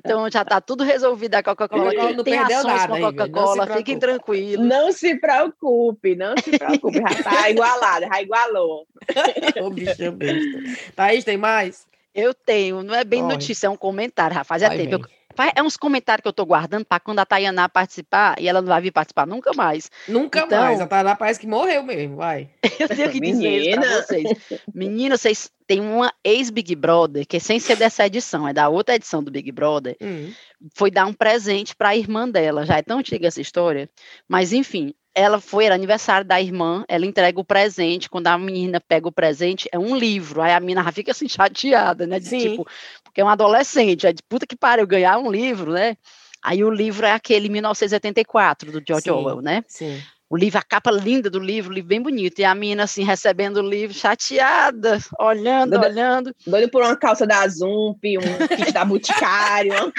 [0.06, 1.92] Então já tá tudo resolvido a Coca-Cola.
[1.92, 4.00] Quem não tem perdeu ações nada, com a Ivy, não se Coca-Cola, fiquem preocupe.
[4.00, 4.68] tranquilos.
[4.68, 6.98] Não se preocupe, não se preocupe.
[7.00, 8.88] Já tá igualado, já igualou.
[9.62, 10.60] Ô, bicho besta.
[10.96, 11.88] Thaís, tem mais?
[12.14, 13.34] Eu tenho, não é bem Corre.
[13.34, 14.48] notícia, é um comentário, Rafa.
[14.48, 14.96] Fazia Vai, tempo.
[14.96, 15.10] Eu-
[15.56, 18.70] É uns comentários que eu tô guardando para quando a Tayaná participar, e ela não
[18.70, 19.90] vai vir participar nunca mais.
[20.08, 20.80] Nunca Então- mais.
[20.82, 22.50] A Tainá parece que morreu mesmo, vai.
[22.80, 24.02] Eu tenho que dizer isso pra Menina.
[24.02, 24.38] vocês.
[24.74, 29.24] Menina, vocês têm uma ex-Big Brother, que sem ser dessa edição, é da outra edição
[29.24, 30.32] do Big Brother, Hum.
[30.76, 32.66] foi dar um presente para a irmã dela.
[32.66, 33.90] Já é tão antiga essa história.
[34.28, 38.10] Mas, enfim, ela foi, era aniversário da irmã, ela entrega o presente.
[38.10, 40.42] Quando a menina pega o presente, é um livro.
[40.42, 42.20] Aí a menina já fica assim, chateada, né?
[42.20, 42.40] De, Sim.
[42.52, 42.68] tipo,
[43.16, 44.06] porque é um adolescente.
[44.06, 45.96] Aí, de puta que pariu, ganhar um livro, né?
[46.44, 49.12] Aí o livro é aquele 1984, do George Sim.
[49.12, 49.64] Orwell, né?
[49.70, 50.04] Sim.
[50.30, 52.40] O livro, a capa linda do livro, o livro bem bonito.
[52.40, 56.36] E a menina, assim, recebendo o livro, chateada, olhando, Duda- olhando.
[56.46, 59.94] Doido por uma calça da Zump, um kit da Boticário, uma,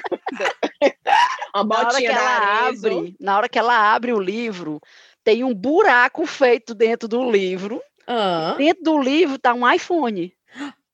[1.55, 4.79] uma Na hora que botinha da ela abre, na hora que ela abre o livro,
[5.25, 7.81] tem um buraco feito dentro do livro.
[8.07, 10.35] Ah, Dentro do livro tá um iPhone.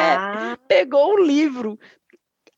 [0.00, 1.78] Mulher Ah, pegou o livro,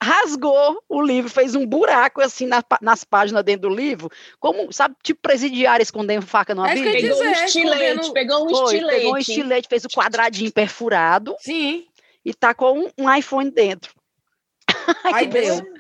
[0.03, 4.97] rasgou o livro, fez um buraco assim na nas páginas dentro do livro, como, sabe,
[5.03, 7.03] tipo presidiário escondendo faca numa É ia Bíblia.
[7.03, 8.97] pegou um estilete, escondendo- pegou um Foi, estilete.
[8.97, 11.87] pegou um estilete, fez o quadradinho perfurado sim.
[12.25, 13.93] e tacou um, um iPhone dentro.
[15.05, 15.72] Aí começou- deu.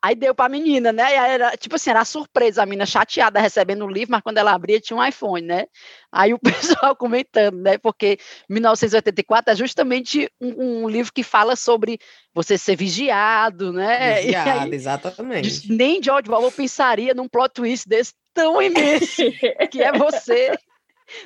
[0.00, 1.12] Aí deu pra menina, né?
[1.12, 4.52] E era, tipo assim, era surpresa, a menina chateada recebendo o livro, mas quando ela
[4.52, 5.66] abria tinha um iPhone, né?
[6.10, 6.38] Aí o
[6.86, 7.78] pessoal comentando, né?
[7.78, 8.18] Porque
[8.48, 11.98] 1984 é justamente um, um livro que fala sobre
[12.32, 14.22] você ser vigiado, né?
[14.22, 15.72] Vigiado, aí, exatamente.
[15.72, 19.22] Nem George Orwell pensaria num plot twist desse tão imenso,
[19.70, 20.56] que é você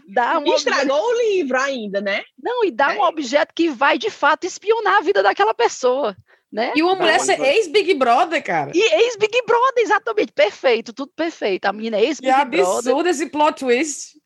[0.09, 1.17] dá um estragou objeto...
[1.17, 2.23] o livro ainda, né?
[2.41, 2.99] Não, e dá é.
[2.99, 6.17] um objeto que vai de fato espionar a vida daquela pessoa.
[6.51, 6.73] Né?
[6.75, 8.73] E uma mulher ser ex-Big Brother, cara.
[8.75, 10.33] E ex-Big Brother, exatamente.
[10.33, 11.67] Perfeito, tudo perfeito.
[11.67, 12.51] A menina é ex-Big Brother.
[12.51, 14.19] Que absurdo esse plot twist.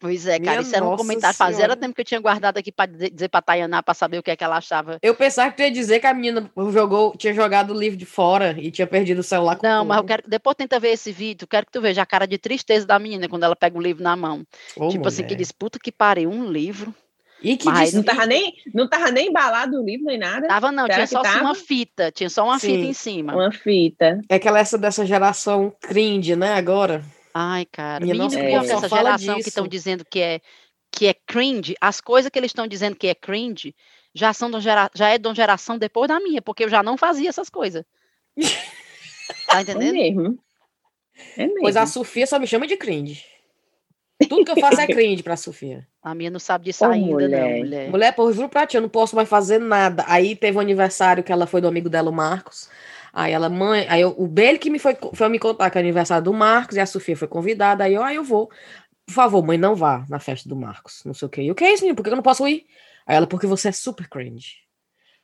[0.00, 1.36] Pois é, cara, Minha isso era um comentário.
[1.36, 1.54] Senhora.
[1.54, 4.30] Fazia tempo que eu tinha guardado aqui para dizer para Tayaná para saber o que
[4.30, 4.98] é que ela achava.
[5.02, 8.06] Eu pensava que tu ia dizer que a menina jogou, tinha jogado o livro de
[8.06, 10.22] fora e tinha perdido o celular com Não, mas eu quero.
[10.26, 13.28] Depois tenta ver esse vídeo, quero que tu veja a cara de tristeza da menina
[13.28, 14.42] quando ela pega o livro na mão.
[14.74, 15.08] Ô, tipo mulher.
[15.08, 16.94] assim, que diz, puta que pariu, um livro.
[17.42, 20.46] E que Mas, não tava nem não tava nem embalado o livro nem nada.
[20.46, 23.34] Tava não, Será tinha só assim, uma fita, tinha só uma Sim, fita em cima.
[23.34, 24.20] Uma fita.
[24.28, 27.02] É aquela essa dessa geração cringe, né, agora?
[27.32, 28.04] Ai, cara.
[28.04, 29.44] Minha Menino, é, essa geração disso.
[29.44, 30.40] que estão dizendo que é
[30.92, 33.74] que é cringe, as coisas que eles estão dizendo que é cringe
[34.12, 36.96] já são gera, já é de uma geração depois da minha, porque eu já não
[36.96, 37.84] fazia essas coisas.
[39.46, 39.90] tá entendendo?
[39.90, 40.38] É mesmo.
[41.36, 41.60] É mesmo.
[41.60, 43.24] Pois a Sofia só me chama de cringe.
[44.28, 45.86] Tudo que eu faço é cringe pra Sofia.
[46.02, 47.28] A minha não sabe disso oh, ainda, mulher.
[47.28, 47.90] não, mulher.
[47.90, 50.04] Mulher, por juro pra ti, eu não posso mais fazer nada.
[50.06, 52.70] Aí teve um aniversário que ela foi do amigo dela, o Marcos.
[53.12, 55.80] Aí ela, mãe, aí eu, o Bele que me foi, foi me contar que é
[55.80, 57.84] aniversário do Marcos e a Sofia foi convidada.
[57.84, 58.48] Aí eu, aí eu vou.
[59.06, 61.02] Por favor, mãe, não vá na festa do Marcos.
[61.04, 61.42] Não sei o quê.
[61.42, 61.96] E o que é isso, menino?
[61.96, 62.64] Por que eu não posso ir?
[63.06, 64.54] Aí ela, porque você é super cringe.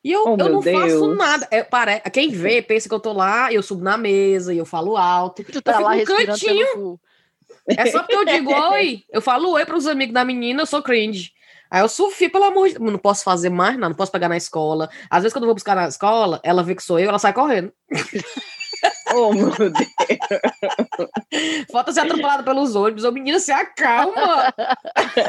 [0.04, 0.78] E eu, oh, eu não Deus.
[0.78, 1.48] faço nada.
[1.50, 2.00] Eu, pare...
[2.12, 5.42] Quem vê pensa que eu tô lá, eu subo na mesa e eu falo alto.
[5.42, 7.00] Tu tá lá cantinho.
[7.68, 9.04] É só porque eu digo oi.
[9.10, 11.32] Eu falo oi para os amigos da menina, eu sou cringe.
[11.70, 14.28] Aí eu sufi, pelo amor de Deus, não posso fazer mais nada, não posso pegar
[14.28, 14.88] na escola.
[15.10, 17.32] Às vezes, quando eu vou buscar na escola, ela vê que sou eu, ela sai
[17.32, 17.72] correndo.
[19.14, 19.72] Oh, meu Deus.
[21.70, 23.04] Falta ser atropelada pelos ônibus.
[23.04, 24.52] Ô, menina, se acalma.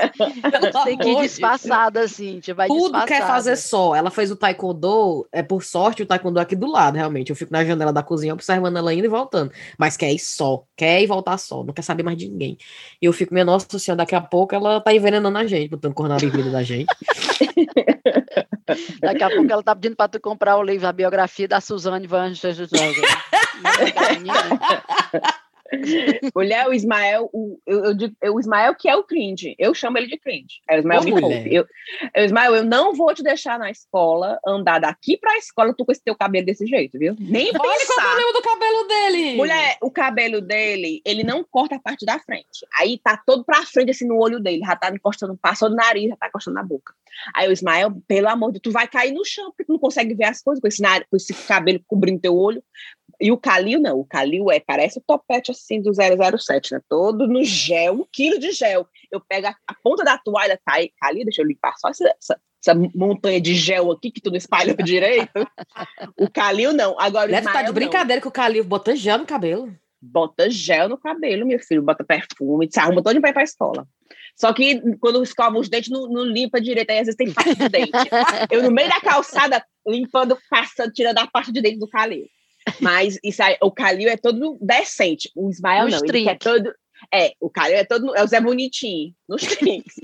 [0.83, 2.39] Tem que ir disfarçada, assim.
[2.55, 3.07] Vai Tudo disfarçada.
[3.07, 3.95] quer fazer só.
[3.95, 5.27] Ela fez o taekwondo.
[5.31, 7.29] É por sorte o taekwondo é aqui do lado, realmente.
[7.29, 9.51] Eu fico na janela da cozinha observando ela indo e voltando.
[9.77, 10.63] Mas quer ir só.
[10.75, 11.63] Quer ir voltar só.
[11.63, 12.57] Não quer saber mais de ninguém.
[13.01, 15.93] E eu fico, minha nossa senhora, daqui a pouco ela tá envenenando a gente, botando
[15.93, 16.87] coronavírus em vida da gente.
[18.99, 22.05] Daqui a pouco ela tá pedindo para tu comprar o livro, a biografia da Suzane
[22.05, 22.33] Van
[26.33, 29.97] Mulher, o Ismael, o, eu, eu digo, o Ismael que é o cringe, eu chamo
[29.97, 30.61] ele de cringe.
[30.69, 31.53] É o Ismael me poupe.
[31.53, 31.65] Eu,
[32.13, 35.91] eu, Ismael, eu não vou te deixar na escola, andar daqui pra escola, tu com
[35.91, 37.15] esse teu cabelo desse jeito, viu?
[37.19, 37.57] Nem Olha pensar.
[37.57, 39.35] qual é o problema do cabelo dele!
[39.35, 42.65] Mulher, o cabelo dele, ele não corta a parte da frente.
[42.79, 46.09] Aí tá todo pra frente, assim, no olho dele, já tá encostando, passou do nariz,
[46.09, 46.93] já tá encostando na boca.
[47.35, 49.79] Aí o Ismael, pelo amor de Deus, tu vai cair no chão, porque tu não
[49.79, 52.63] consegue ver as coisas com esse, com esse cabelo cobrindo teu olho.
[53.19, 56.81] E o Calil, não, o Calil é, parece o topete assim do 007, né?
[56.87, 58.87] Todo no gel, um quilo de gel.
[59.11, 62.07] Eu pego a, a ponta da toalha, tá aí, Calil, deixa eu limpar só essa,
[62.21, 65.47] essa, essa, montanha de gel aqui que tu não espalhou direito.
[66.15, 66.99] O Calil, não.
[66.99, 68.21] Agora, Deve estar tá de brincadeira não.
[68.21, 69.73] que o Calil bota gel no cabelo.
[69.99, 73.87] Bota gel no cabelo, meu filho, bota perfume, se arruma todo de pé pra escola.
[74.35, 77.55] Só que quando escova os dentes, não, não limpa direito, aí às vezes tem parte
[77.55, 77.91] de dente.
[78.51, 82.27] Eu, no meio da calçada, limpando, passando, tirando a parte de dentro do Calil.
[82.81, 85.31] Mas isso aí, o Calil é todo decente.
[85.35, 86.73] O Ismael nos não, ele é todo.
[87.13, 88.15] É, o Calil é todo.
[88.15, 89.95] É o Zé Bonitinho, nos trinks.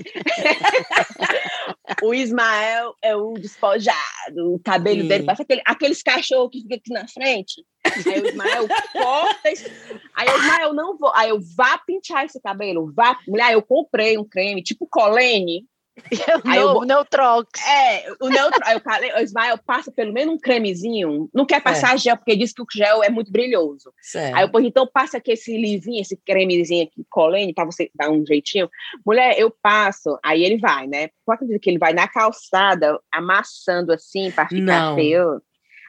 [2.02, 5.08] o Ismael é o despojado, o cabelo Sim.
[5.08, 7.64] dele parece aquele, aqueles cachorros que ficam aqui na frente.
[7.84, 9.50] Aí o Ismael corta.
[9.50, 9.70] Esse...
[10.14, 11.12] Aí o Ismael não vou.
[11.14, 12.92] Aí eu vá pintar esse cabelo.
[12.94, 13.18] Vá.
[13.28, 15.66] Mulher, eu comprei um creme tipo Colene
[16.44, 17.48] Aí novo, eu, Neutrox.
[17.66, 18.66] É, o Neutrox.
[18.66, 21.28] Aí o, o Ismael passa pelo menos um cremezinho.
[21.32, 21.98] Não quer passar é.
[21.98, 23.92] gel, porque diz que o gel é muito brilhoso.
[24.00, 24.34] Certo.
[24.34, 28.10] Aí eu pô, então passa aqui esse livinho, esse cremezinho aqui, colene, pra você dar
[28.10, 28.68] um jeitinho.
[29.06, 30.18] Mulher, eu passo.
[30.22, 31.10] Aí ele vai, né?
[31.24, 34.94] Qual acredita que ele vai na calçada, amassando assim, pra ficar Não.
[34.96, 35.40] feio?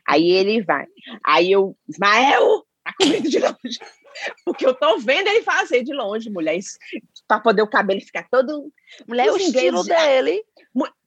[0.07, 0.85] Aí ele vai.
[1.23, 3.79] Aí eu, Ismael, tá com medo de longe.
[4.45, 6.57] Porque eu tô vendo ele fazer de longe, mulher,
[7.27, 8.71] para poder o cabelo ficar todo.
[9.07, 10.41] Mulher, o estilo dele.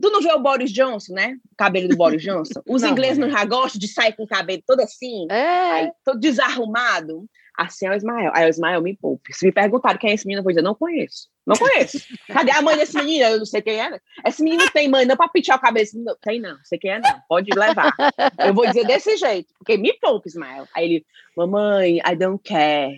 [0.01, 1.37] Tu não vê o Boris Johnson, né?
[1.53, 2.61] O cabelo do Boris Johnson?
[2.69, 5.71] Os não, ingleses não já gostam de sair com o cabelo todo assim, é.
[5.71, 7.27] aí, todo desarrumado.
[7.59, 8.31] Assim é o Ismael.
[8.33, 9.35] Aí o Ismael me poupe.
[9.35, 11.29] Se me perguntarem quem é esse menino, eu vou dizer, não conheço.
[11.45, 11.99] Não conheço.
[12.29, 13.25] Cadê a mãe desse menino?
[13.25, 14.01] Eu não sei quem é.
[14.25, 15.89] Esse menino tem mãe, não para pintar o cabelo.
[15.95, 17.21] Não, tem não, sei quem é não.
[17.29, 17.93] Pode levar.
[18.39, 20.69] Eu vou dizer desse jeito, porque me poupe, Ismael.
[20.73, 22.97] Aí ele, mamãe, I don't care.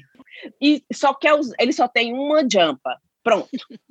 [0.61, 2.99] E só quer, ele só tem uma jampa.
[3.23, 3.49] Pronto.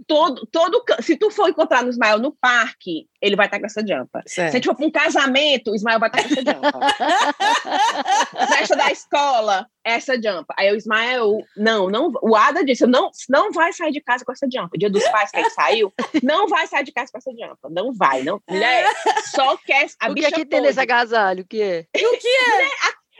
[0.07, 3.85] Todo, todo, se tu for encontrar no Ismael no parque, ele vai estar com essa
[3.85, 4.23] jampa.
[4.25, 4.51] Certo.
[4.51, 6.79] Se a gente for para um casamento, o Ismael vai estar com essa jampa.
[8.57, 10.55] Festa da escola, essa jampa.
[10.57, 14.31] Aí o Ismael, não, não, o Ada disse, não, não vai sair de casa com
[14.31, 14.77] essa jampa.
[14.77, 17.69] Dia dos pais que ele saiu, não vai sair de casa com essa jampa.
[17.69, 18.41] Não vai, não.
[18.49, 18.91] Mulher,
[19.35, 21.43] só quer a o que bicha é que tem nesse agasalho?
[21.43, 21.85] O que é?
[21.95, 22.67] E o que é?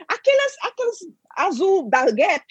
[0.08, 0.98] Aquelas, aquelas
[1.36, 2.44] azul da Gap.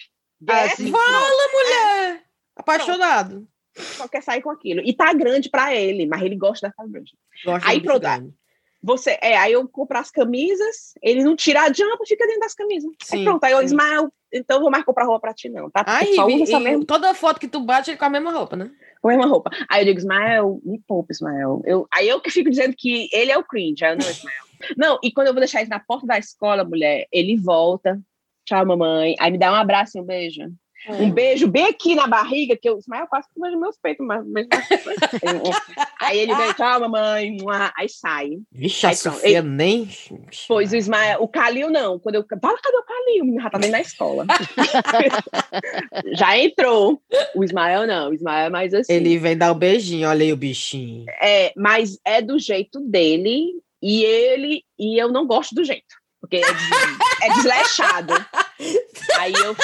[0.48, 0.90] Ah, Gap.
[0.90, 2.29] Fala, mulher!
[2.56, 3.46] Apaixonado.
[3.76, 4.80] só quer sair com aquilo.
[4.84, 7.12] E tá grande pra ele, mas ele gosta da grande.
[7.44, 8.00] Gosto Aí pronto.
[8.00, 8.34] grande.
[8.82, 12.54] Você, é, aí eu compro as camisas, ele não tira a jampa, fica dentro das
[12.54, 12.90] camisas.
[13.02, 13.62] Sim, aí pronto, aí eu.
[13.62, 15.84] Ismael, então eu vou mais comprar roupa pra ti, não, tá?
[15.86, 18.70] Aí, Só usa e- toda foto que tu bate, ele com a mesma roupa, né?
[19.02, 19.50] com a mesma roupa.
[19.68, 21.62] Aí eu digo, Ismael, me poupa, Ismael.
[21.64, 24.44] Eu, aí eu que fico dizendo que ele é o cringe, aí eu não, Ismael.
[24.76, 28.00] Não, e quando eu vou deixar ele na porta da escola, mulher, ele volta,
[28.44, 30.42] tchau, mamãe, aí me dá um abraço e um beijo.
[30.88, 34.24] Um beijo bem aqui na barriga, que eu, Ismael quase que beijo meus peitos, mas,
[34.26, 34.46] mas
[36.00, 37.36] aí ele vem, tchau, mamãe,
[37.76, 38.30] aí sai.
[38.50, 39.88] Vixe, a Aí pronto, Sofia nem.
[40.48, 41.98] Pois o Ismael, o Calil não.
[41.98, 43.22] Quando eu fala, cadê o Calil?
[43.22, 44.26] O menino já tá dentro da escola.
[46.16, 47.02] já entrou.
[47.34, 48.92] O Ismael não, o Ismael é mais assim.
[48.92, 51.04] Ele vem dar o beijinho, olha aí o bichinho.
[51.20, 56.00] É, mas é do jeito dele e ele e eu não gosto do jeito.
[56.20, 58.14] Porque é, des- é desleixado.
[59.18, 59.56] Aí eu.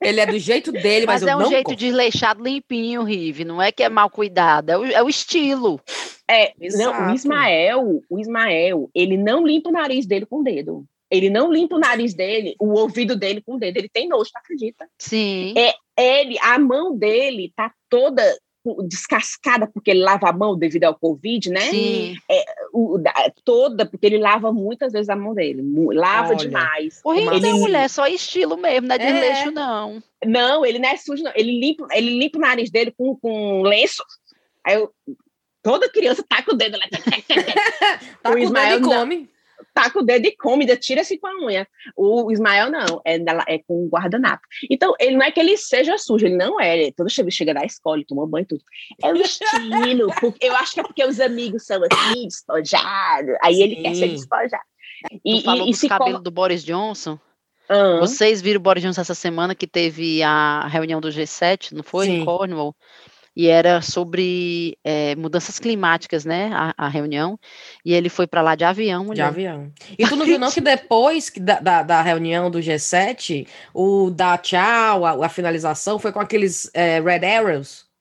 [0.00, 3.44] Ele é do jeito dele, mas, Mas, é eu um não jeito desleixado limpinho, Rive.
[3.44, 5.80] Não é que é mal cuidado, é o, é o estilo.
[6.28, 10.84] É, não, o Ismael, o Ismael, ele não limpa o nariz dele com o dedo.
[11.10, 13.76] Ele não limpa o nariz dele, o ouvido dele com o dedo.
[13.76, 14.88] Ele tem nojo, tu acredita?
[14.98, 15.54] Sim.
[15.98, 18.22] ele, a mão dele tá toda
[18.86, 21.60] descascada porque ele lava a mão devido ao Covid, né?
[21.62, 22.16] Sim.
[22.72, 25.62] O- da- toda, porque ele lava muitas vezes a mão dele.
[25.94, 26.36] Lava Olha.
[26.36, 27.00] demais.
[27.04, 29.12] O Ele- é mulher, só estilo mesmo, não é É.
[29.12, 30.02] desleixo, não.
[30.24, 31.32] Não, ele não é sujo, não.
[31.34, 34.04] Ele limpa, ele limpa o nariz dele com, com lenço.
[34.64, 34.90] Aí eu,
[35.62, 36.84] toda criança taca o dedo lá.
[38.22, 39.28] Tá o com Ismael come.
[39.72, 41.66] Taca o dedo e come, ainda tira-se com a unha.
[41.96, 43.16] O Ismael não, é,
[43.48, 44.42] é com guardanapo.
[44.70, 46.76] Então, ele não é que ele seja sujo, ele não é.
[46.78, 48.62] Ele, todo chega, chega da escola, ele toma banho e tudo.
[49.02, 50.12] É o estilo.
[50.20, 53.34] porque- eu acho que é porque os amigos são assim, despojados.
[53.42, 54.14] Aí ele quer ser Sim.
[54.14, 54.62] despojado.
[55.10, 56.24] Tu E, falou e, dos cabelos colo...
[56.24, 57.18] do Boris Johnson.
[57.68, 61.82] Ah, Vocês viram o Boris Johnson essa semana que teve a reunião do G7, não
[61.82, 62.06] foi?
[62.06, 62.20] Sim.
[62.20, 62.74] Em Cornwall.
[63.34, 66.50] E era sobre eh, mudanças climáticas, né?
[66.52, 67.38] A, a reunião.
[67.84, 69.26] E ele foi para lá de avião, De mulher.
[69.26, 69.72] avião.
[69.98, 74.10] E tu não viu, não, que depois que da, da, da reunião do G7, o
[74.10, 77.91] da tchau, a, a finalização, foi com aqueles é, Red Arrows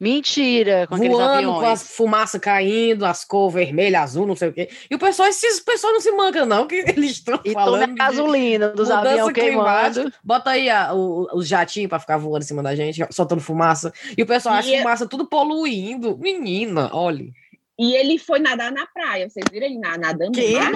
[0.00, 4.70] Mentira, com voando, com as fumaça caindo, as cores vermelha, azul, não sei o quê.
[4.90, 7.82] E o pessoal, esses pessoal não se mancam, não, que eles estão falando.
[7.82, 10.10] a gasolina dos aviões queimando.
[10.24, 13.92] Bota aí a- o- os jatinhos pra ficar voando em cima da gente, soltando fumaça.
[14.16, 16.16] E o pessoal acha E é- fumaça tudo poluindo.
[16.16, 17.26] Menina, olha.
[17.78, 19.28] E ele foi nadar na praia.
[19.28, 20.54] Vocês viram ele na- nadando Que?
[20.54, 20.72] mar?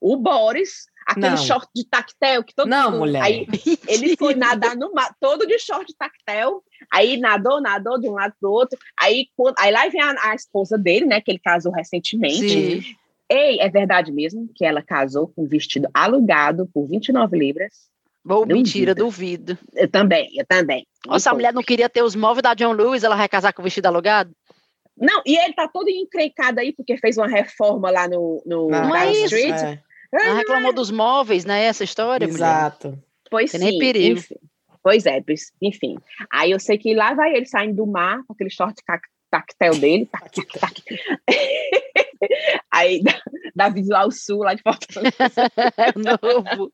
[0.00, 1.36] O Boris, aquele Não.
[1.36, 2.98] short de tactel que todo Não, mundo...
[3.00, 3.22] mulher.
[3.22, 3.46] Aí,
[3.88, 8.34] Ele foi nadar no mar, todo de short tactel, aí nadou, nadou de um lado
[8.40, 11.72] pro outro, aí, quando- aí lá vem a, a esposa dele, né, que ele casou
[11.72, 12.38] recentemente.
[12.82, 12.82] Sim.
[13.28, 17.72] Ei, é verdade mesmo que ela casou com um vestido alugado por 29 libras?
[18.24, 19.58] Não mentira, duvido.
[19.74, 20.86] Eu também, eu também.
[21.06, 23.60] Nossa, a mulher não queria ter os móveis da John Lewis, ela vai casar com
[23.60, 24.30] o vestido alugado?
[24.96, 28.94] Não, e ele tá todo encrencado aí, porque fez uma reforma lá no, no Não
[28.94, 29.54] é isso, Street.
[29.54, 29.82] é,
[30.22, 31.64] Ela reclamou dos móveis, né?
[31.64, 32.38] Essa história, mulher.
[32.38, 32.98] exato.
[33.30, 34.18] Pois Tem nem sim, perigo.
[34.20, 34.36] enfim.
[34.82, 35.96] Pois é, pois- enfim.
[36.32, 39.74] Aí eu sei que lá vai ele saindo do mar com aquele short tac- tactel
[39.78, 40.06] dele.
[40.06, 40.82] tac, tac, tac.
[42.70, 43.20] Aí dá,
[43.54, 45.16] dá visual sul lá de Fortaleza.
[45.76, 46.72] É o novo.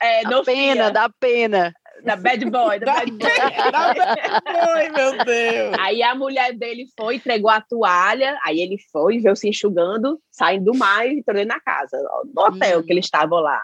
[0.00, 1.74] É, Dá no pena, dá pena.
[2.02, 3.30] Da bad boy, da bad boy.
[4.46, 5.76] Ai, meu Deus.
[5.78, 10.72] Aí a mulher dele foi, entregou a toalha, aí ele foi, veio se enxugando, saindo
[10.72, 11.96] do mar e entrou dentro da casa,
[12.34, 12.82] no hotel Hum.
[12.82, 13.62] que eles estavam lá.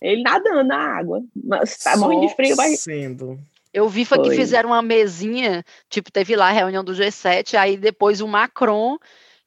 [0.00, 1.20] Ele nadando na água.
[1.44, 3.38] Mas tá morrendo de frio, mas Sendo.
[3.72, 7.76] Eu vi foi, que fizeram uma mesinha, tipo, teve lá a reunião do G7, aí
[7.76, 8.98] depois o Macron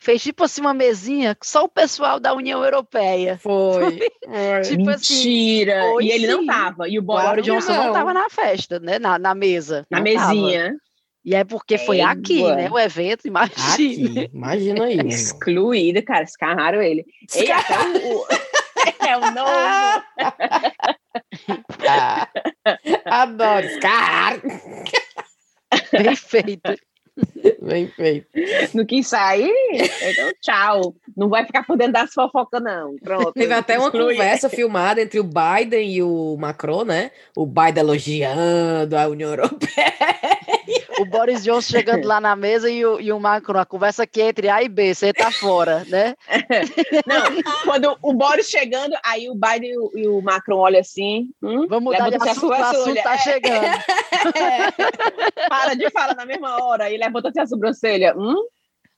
[0.04, 3.40] fez tipo assim uma mesinha, só o pessoal da União Europeia.
[3.42, 4.00] Foi.
[4.24, 4.62] Foi.
[4.62, 5.82] Tipo assim, mentira.
[5.92, 6.46] foi e ele não sim.
[6.48, 6.90] tava.
[6.90, 7.88] E o Boris não Johnson não não.
[7.90, 9.00] estava na festa, né?
[9.00, 9.86] Na, na mesa.
[9.90, 10.34] na não tava.
[10.34, 10.76] mesinha.
[11.26, 12.12] E é porque foi Égua.
[12.12, 12.70] aqui, né?
[12.70, 13.74] O evento, imagina.
[13.74, 14.98] Aqui, imagina aí.
[15.08, 17.06] Excluído, cara, escarraram ele.
[17.34, 18.28] Ei, até o,
[19.08, 20.04] é o novo.
[21.86, 22.28] Ah,
[23.06, 23.68] adoro.
[23.82, 24.42] Cara,
[25.92, 26.76] Bem feito.
[27.62, 28.28] bem feito.
[28.74, 29.52] Não quis sair?
[29.72, 30.96] Então, tchau.
[31.16, 32.96] Não vai ficar por dentro das fofocas, não.
[32.98, 33.34] Pronto.
[33.34, 37.12] Teve até uma conversa filmada entre o Biden e o Macron, né?
[37.36, 39.94] O Biden elogiando a União Europeia.
[41.00, 44.22] O Boris Johnson chegando lá na mesa e o, e o Macron, a conversa aqui
[44.22, 46.16] é entre A e B, você tá fora, né?
[47.06, 51.30] Não, quando o Boris chegando, aí o Biden e o, e o Macron olham assim.
[51.42, 53.18] Hum, Vamos mudar de assunto, o assunto tá é.
[53.18, 53.66] chegando.
[53.66, 55.48] É.
[55.50, 58.14] Para de falar na mesma hora e levanta a sobrancelha.
[58.18, 58.46] Hum?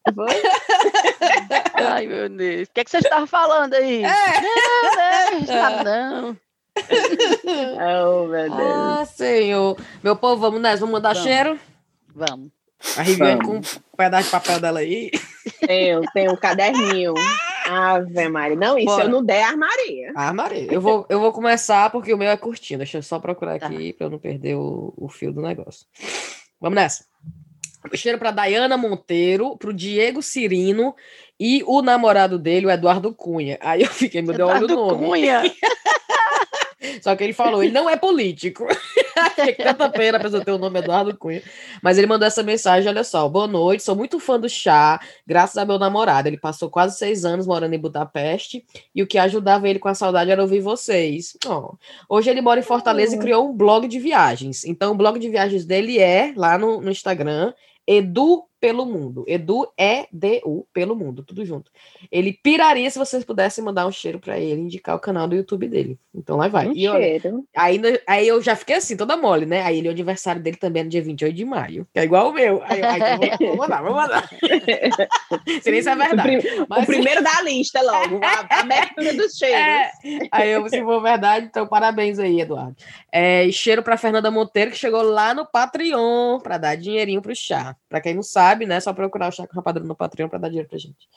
[1.74, 2.68] Ai, meu Deus.
[2.68, 4.04] O que, é que você estava falando aí?
[4.04, 4.42] É.
[5.48, 6.38] Não, não, não.
[7.46, 8.60] Oh, meu Deus.
[8.60, 9.78] Ah, senhor.
[10.04, 11.24] Meu povo, vamos nessa, vamos mandar vamos.
[11.24, 11.60] cheiro?
[12.16, 12.50] Vamos.
[12.98, 13.62] A Riviane com um
[13.98, 15.12] pedaço de papel dela aí.
[15.66, 17.14] Tenho, tenho um caderninho.
[17.68, 18.56] Ave Maria.
[18.56, 19.04] Não, isso Bora.
[19.06, 20.14] eu não der, armaria.
[20.16, 20.72] Armaria.
[20.72, 22.78] Eu vou, eu vou começar porque o meu é curtinho.
[22.78, 23.66] Deixa eu só procurar tá.
[23.66, 25.86] aqui para eu não perder o, o fio do negócio.
[26.62, 27.06] Vamos nessa.
[27.94, 30.96] Cheiro para Dayana Monteiro, para o Diego Cirino
[31.40, 33.58] e o namorado dele, o Eduardo Cunha.
[33.62, 35.08] Aí eu fiquei, meu Deus, olha o nome.
[35.08, 35.44] Cunha.
[37.02, 38.66] Só que ele falou, ele não é político.
[39.36, 41.42] que tanta pena a pessoa ter o nome Eduardo Cunha.
[41.82, 45.58] Mas ele mandou essa mensagem: olha só, boa noite, sou muito fã do chá, graças
[45.58, 46.28] a meu namorado.
[46.28, 49.96] Ele passou quase seis anos morando em Budapeste e o que ajudava ele com a
[49.96, 51.38] saudade era ouvir vocês.
[51.46, 51.76] Oh.
[52.10, 54.66] Hoje ele mora em Fortaleza e criou um blog de viagens.
[54.66, 57.54] Então, o blog de viagens dele é lá no, no Instagram,
[57.88, 59.24] Edu pelo mundo.
[59.28, 61.70] Edu é D-U pelo mundo, tudo junto.
[62.12, 65.68] Ele piraria se vocês pudessem mandar um cheiro para ele, indicar o canal do YouTube
[65.68, 66.00] dele.
[66.16, 66.68] Então lá vai.
[66.68, 67.46] Um e cheiro.
[67.56, 69.62] Aí, aí eu já fiquei assim, toda mole, né?
[69.62, 72.30] Aí ele, o aniversário dele também é no dia 28 de maio, que é igual
[72.30, 72.64] o meu.
[72.64, 74.30] Aí, aí então, vou, vou mandar, vou mandar.
[75.62, 76.38] Se nem isso é verdade.
[76.38, 79.60] O, prim Mas, o primeiro da lista logo, a, a abertura dos cheiros.
[79.60, 79.92] É.
[80.32, 82.76] Aí eu, se for verdade, então parabéns aí, Eduardo.
[83.12, 87.76] É, cheiro para Fernanda Monteiro, que chegou lá no Patreon para dar dinheirinho pro chá.
[87.90, 88.80] Para quem não sabe, sabe, né?
[88.80, 91.08] Só procurar o Chaco Rapadura no Patreon para dar dinheiro pra gente.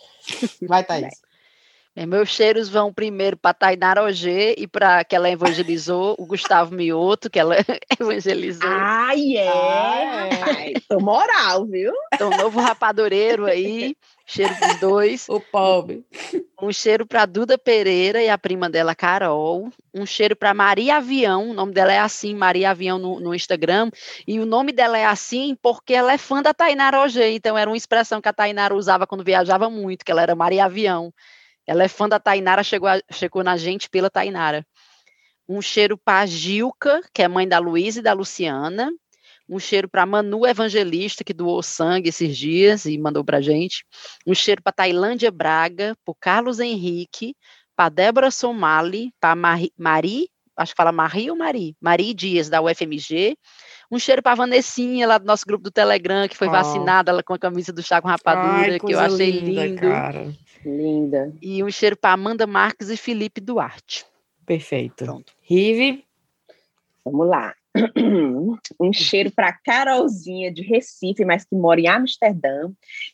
[0.66, 1.22] Vai, Thaís.
[2.07, 7.29] Meus cheiros vão primeiro para Tainara Ogê e para que ela evangelizou, o Gustavo Mioto,
[7.29, 7.57] que ela
[7.99, 8.71] evangelizou.
[8.71, 10.29] Ai, é, ah,
[10.61, 10.73] é.
[10.89, 11.93] Tô moral, viu?
[12.15, 15.29] Então, novo rapadoreiro aí, cheiro dos dois.
[15.29, 16.05] O pobre.
[16.61, 19.71] Um cheiro para Duda Pereira e a prima dela, Carol.
[19.95, 23.91] Um cheiro para Maria Avião, o nome dela é assim, Maria Avião no, no, Instagram.
[24.27, 27.69] E o nome dela é assim porque ela é fã da Tainara Ogê, então era
[27.69, 31.13] uma expressão que a Tainara usava quando viajava muito, que ela era Maria Avião.
[31.69, 34.66] Ela é fã da Tainara, chegou, a, chegou na gente pela Tainara.
[35.47, 38.91] Um cheiro para Gilca, que é mãe da Luísa e da Luciana.
[39.47, 43.85] Um cheiro para Manu Evangelista, que doou sangue esses dias e mandou para gente.
[44.27, 47.37] Um cheiro para Tailândia Braga, para Carlos Henrique,
[47.77, 52.62] para Débora Somali, para Mari, Mari, acho que fala Marie ou Mari, Mari Dias, da
[52.62, 53.37] UFMG.
[53.91, 56.51] Um cheiro para Vanessinha, lá do nosso grupo do Telegram, que foi oh.
[56.51, 59.81] vacinada ela com a camisa do chá com rapadura, Ai, que eu achei linda, lindo.
[59.81, 60.33] Cara.
[60.69, 61.33] Linda.
[61.41, 64.05] E um cheiro para Amanda Marques e Felipe Duarte.
[64.45, 65.05] Perfeito.
[65.05, 65.33] Pronto.
[65.43, 66.05] Rive.
[67.05, 67.55] Vamos lá.
[68.81, 72.71] Um cheiro para Carolzinha de Recife, mas que mora em Amsterdã,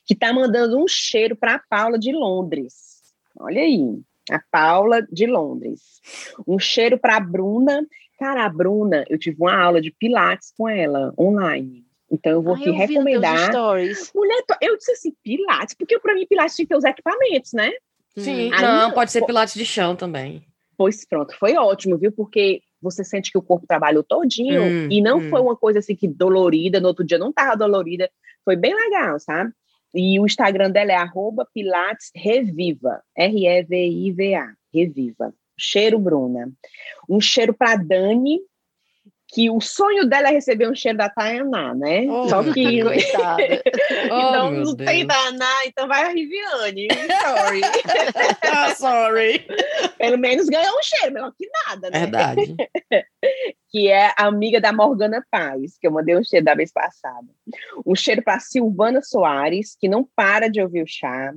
[0.06, 3.02] que está mandando um cheiro para a Paula de Londres.
[3.38, 4.00] Olha aí,
[4.30, 6.00] a Paula de Londres.
[6.46, 7.86] Um cheiro para a Bruna.
[8.18, 11.83] Cara, a Bruna, eu tive uma aula de Pilates com ela online.
[12.14, 13.50] Então eu vou Ai, aqui eu recomendar.
[14.14, 17.72] Mulher, eu disse assim, Pilates, porque para mim Pilates tinha que ter os equipamentos, né?
[18.16, 20.46] Sim, Aí, não, pode ser Pilates de chão também.
[20.76, 22.12] Pois pronto, foi ótimo, viu?
[22.12, 25.30] Porque você sente que o corpo trabalhou todinho hum, e não hum.
[25.30, 28.08] foi uma coisa assim que dolorida, no outro dia não tava dolorida,
[28.44, 29.52] foi bem legal, sabe?
[29.94, 35.34] E o Instagram dela é arroba Pilates Reviva, R-E-V-I-V-A, Reviva.
[35.56, 36.50] Cheiro Bruna.
[37.08, 38.40] Um cheiro para Dani,
[39.34, 42.06] que o sonho dela é receber um cheiro da Tayaná, né?
[42.08, 42.84] Oh, Só que.
[42.84, 43.42] Coitada.
[44.06, 44.74] então oh, não Deus.
[44.74, 46.86] tem Tayaná, então vai a Riviane.
[47.20, 47.60] Sorry.
[48.42, 49.46] ah, sorry.
[49.98, 51.98] Pelo menos ganhou um cheiro, melhor que nada, né?
[51.98, 52.54] Verdade.
[53.68, 57.26] que é amiga da Morgana Paz, que eu mandei um cheiro da vez passada.
[57.84, 61.34] Um cheiro para Silvana Soares, que não para de ouvir o chá.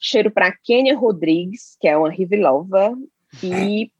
[0.00, 2.96] Cheiro para Kênia Rodrigues, que é uma Rivilova.
[3.42, 3.90] E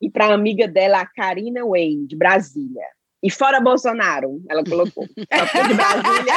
[0.00, 2.84] e para a amiga dela, a Karina Wayne, de Brasília.
[3.22, 5.06] E fora Bolsonaro, ela colocou.
[5.30, 6.34] Ela de Brasília.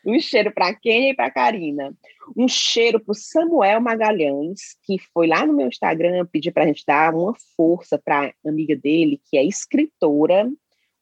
[0.06, 1.94] um cheiro para Kênia e para Karina.
[2.34, 6.82] Um cheiro para Samuel Magalhães, que foi lá no meu Instagram pedir para a gente
[6.86, 10.50] dar uma força para amiga dele, que é escritora,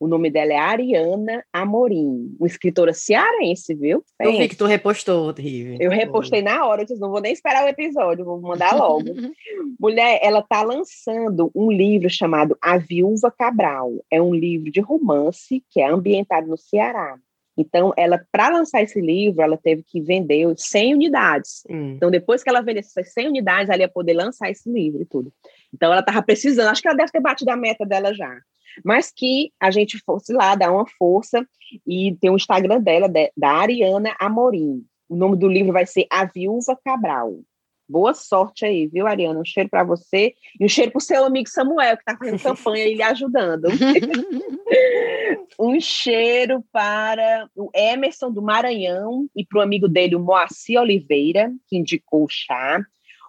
[0.03, 4.03] o nome dela é Ariana Amorim, uma escritora cearense, viu?
[4.19, 5.77] Eu vi que tu repostou, Rive.
[5.79, 9.05] Eu repostei na hora, eu disse, não vou nem esperar o episódio, vou mandar logo.
[9.79, 13.93] Mulher, ela está lançando um livro chamado A Viúva Cabral.
[14.11, 17.17] É um livro de romance que é ambientado no Ceará.
[17.57, 21.63] Então, ela, para lançar esse livro, ela teve que vender 100 unidades.
[21.71, 21.93] Hum.
[21.95, 25.05] Então, depois que ela vendesse essas 100 unidades, ela ia poder lançar esse livro e
[25.05, 25.33] tudo.
[25.73, 28.37] Então, ela estava precisando, acho que ela deve ter batido a meta dela já.
[28.85, 31.47] Mas que a gente fosse lá dar uma força
[31.87, 34.85] e tem o Instagram dela, da Ariana Amorim.
[35.09, 37.41] O nome do livro vai ser A Viúva Cabral.
[37.89, 39.39] Boa sorte aí, viu, Ariana?
[39.39, 42.43] Um cheiro para você e um cheiro para o seu amigo Samuel, que está fazendo
[42.43, 43.69] campanha e lhe ajudando.
[45.61, 51.53] um cheiro para o Emerson do Maranhão e para o amigo dele, o Moacir Oliveira,
[51.69, 52.83] que indicou o chá.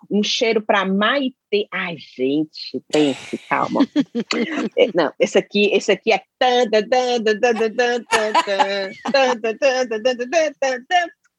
[0.10, 1.36] Um cheiro para Maite.
[1.72, 3.82] Ai, gente, pense, calma.
[4.93, 6.22] Não, esse aqui, esse aqui é.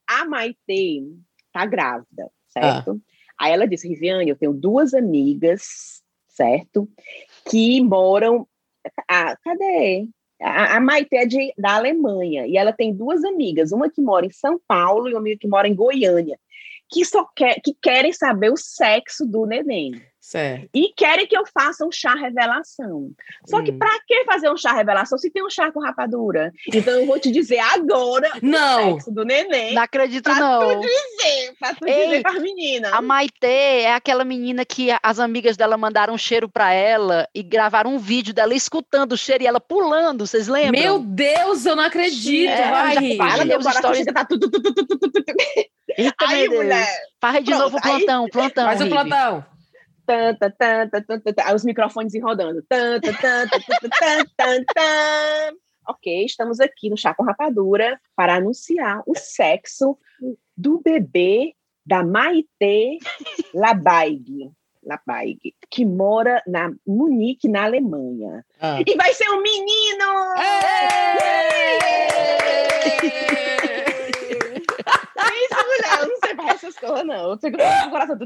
[0.07, 1.03] A Maite
[1.53, 3.01] tá grávida, certo?
[3.01, 3.15] Ah.
[3.45, 6.89] Aí ela disse, Riviane, eu tenho duas amigas, certo?
[7.51, 8.47] Que moram.
[9.09, 10.09] Ah, cadê?
[10.41, 14.27] A, a Maite é de, da Alemanha e ela tem duas amigas, uma que mora
[14.27, 16.39] em São Paulo e uma amiga que mora em Goiânia,
[16.91, 19.93] que só quer, que querem saber o sexo do neném.
[20.25, 20.70] Certo.
[20.72, 23.11] E querem que eu faça um chá revelação.
[23.47, 23.64] Só hum.
[23.64, 26.51] que para que fazer um chá revelação se tem um chá com rapadura?
[26.72, 28.93] Então eu vou te dizer agora não.
[28.93, 29.75] o sexo do neném.
[29.75, 30.81] Não acredito pra não.
[30.81, 32.91] Tu dizer, pra tu Ei, dizer para meninas.
[32.95, 37.43] A Maite é aquela menina que as amigas dela mandaram um cheiro para ela e
[37.43, 40.81] gravaram um vídeo dela escutando o cheiro e ela pulando, vocês lembram?
[40.81, 42.49] Meu Deus, eu não acredito.
[42.49, 45.25] É, vai, para, meu coração tá tudo, tudo, tudo, tudo, tudo.
[45.99, 46.89] Eita, Aí, mulher.
[47.20, 48.31] Faz de Pronto, novo o plantão, aí...
[48.31, 48.64] plantão.
[48.64, 49.53] Faz o plantão.
[50.07, 52.62] Tanta, tanta, tanta, tanta, os microfones rodando.
[52.68, 55.55] Tanta, tanta, tanta, tanta,
[55.86, 59.98] Ok, estamos aqui no Chá com Rapadura para anunciar o sexo
[60.57, 62.98] do bebê da Maite
[63.55, 64.50] Labaig.
[64.82, 68.44] Labaig, que mora na Munique, na Alemanha.
[68.61, 68.80] Ah.
[68.86, 70.05] E vai ser um menino!
[75.27, 76.01] Isso, mulher.
[76.01, 77.31] Eu não sei para essas coisas, não.
[77.31, 78.18] Eu fico com o coração.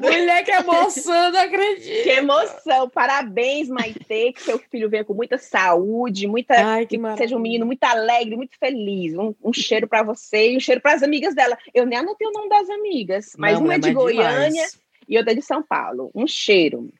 [0.00, 2.02] Mulher, que emoção, não acredito.
[2.02, 2.88] Que emoção.
[2.90, 4.00] Parabéns, Maite.
[4.06, 6.54] Que seu filho venha com muita saúde, muita.
[6.54, 9.14] Ai, que, que seja um menino muito alegre, muito feliz.
[9.14, 11.56] Um, um cheiro para você e um cheiro para as amigas dela.
[11.74, 14.80] Eu nem anotei o nome das amigas, mas não, uma é de Goiânia demais.
[15.08, 16.10] e outra de São Paulo.
[16.14, 16.90] Um cheiro.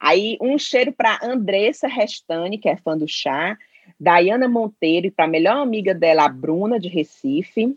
[0.00, 3.56] Aí, um cheiro para Andressa Restani, que é fã do chá.
[3.98, 7.76] Dayana Monteiro, e para a melhor amiga dela, a Bruna, de Recife.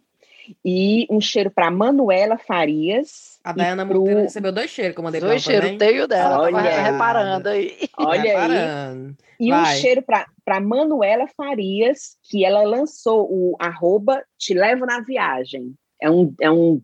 [0.64, 3.40] E um cheiro para Manuela Farias.
[3.44, 4.00] A Dayana pro...
[4.00, 6.42] Monteiro recebeu dois cheiros que eu mandei Dois cheiros, tenho dela.
[6.42, 7.78] Olha, reparando aí.
[7.98, 9.10] Olha reparando.
[9.10, 9.28] aí.
[9.40, 9.62] E Vai.
[9.62, 15.74] um cheiro para Manuela Farias, que ela lançou o arroba Te Levo na Viagem.
[16.02, 16.82] É um, é um,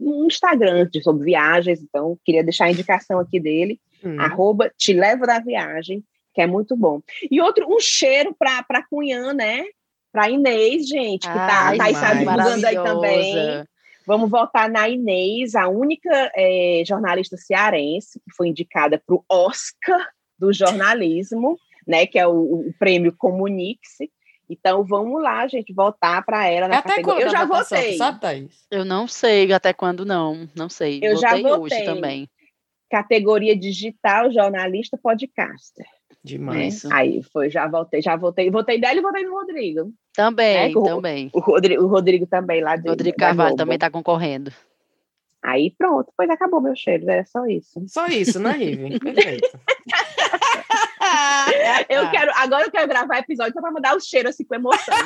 [0.00, 3.80] um Instagram sobre viagens, então queria deixar a indicação aqui dele.
[4.04, 4.20] Hum.
[4.20, 6.04] Arroba Te Levo na Viagem,
[6.34, 7.00] que é muito bom.
[7.30, 9.64] E outro, um cheiro para Cunhã, né?
[10.16, 13.64] Para Inês, gente, que está tá, tá aí divulgando aí também.
[14.06, 20.08] Vamos voltar na Inês, a única é, jornalista cearense que foi indicada para o Oscar
[20.38, 22.06] do jornalismo, né?
[22.06, 24.10] Que é o, o prêmio Comunique-se.
[24.48, 27.26] Então vamos lá, gente, voltar para ela na é categoria.
[27.26, 27.98] Eu já votei.
[27.98, 28.66] Sabe, Thaís?
[28.70, 30.98] Eu não sei até quando não, não sei.
[31.02, 31.52] Eu votei já votei.
[31.52, 32.30] hoje também.
[32.88, 35.84] Categoria digital, jornalista, podcaster.
[36.26, 36.82] Demais.
[36.82, 36.90] Né?
[36.92, 39.92] Aí foi, já voltei, já voltei, voltei dela e voltei no Rodrigo.
[40.12, 40.82] Também, né?
[40.82, 41.30] também.
[41.32, 44.50] O, Rodrigo, o Rodrigo também lá de Rodrigo Carvalho também está concorrendo.
[45.40, 47.80] Aí pronto, pois acabou meu cheiro, era só isso.
[47.86, 48.98] Só isso, né, Rive?
[48.98, 49.48] Perfeito.
[51.88, 54.96] eu quero, agora eu quero gravar episódio só pra mandar o cheiro assim com emoção.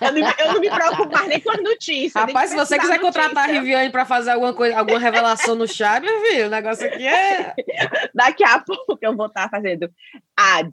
[0.00, 2.14] eu, não, eu, não, me preocupo mais nem com as notícias.
[2.14, 6.02] Rapaz, se você quiser contratar a Riviane pra fazer alguma coisa, alguma revelação no chat,
[6.02, 7.54] meu filho, o negócio aqui é.
[8.14, 9.90] Daqui a pouco eu vou estar fazendo
[10.36, 10.70] ad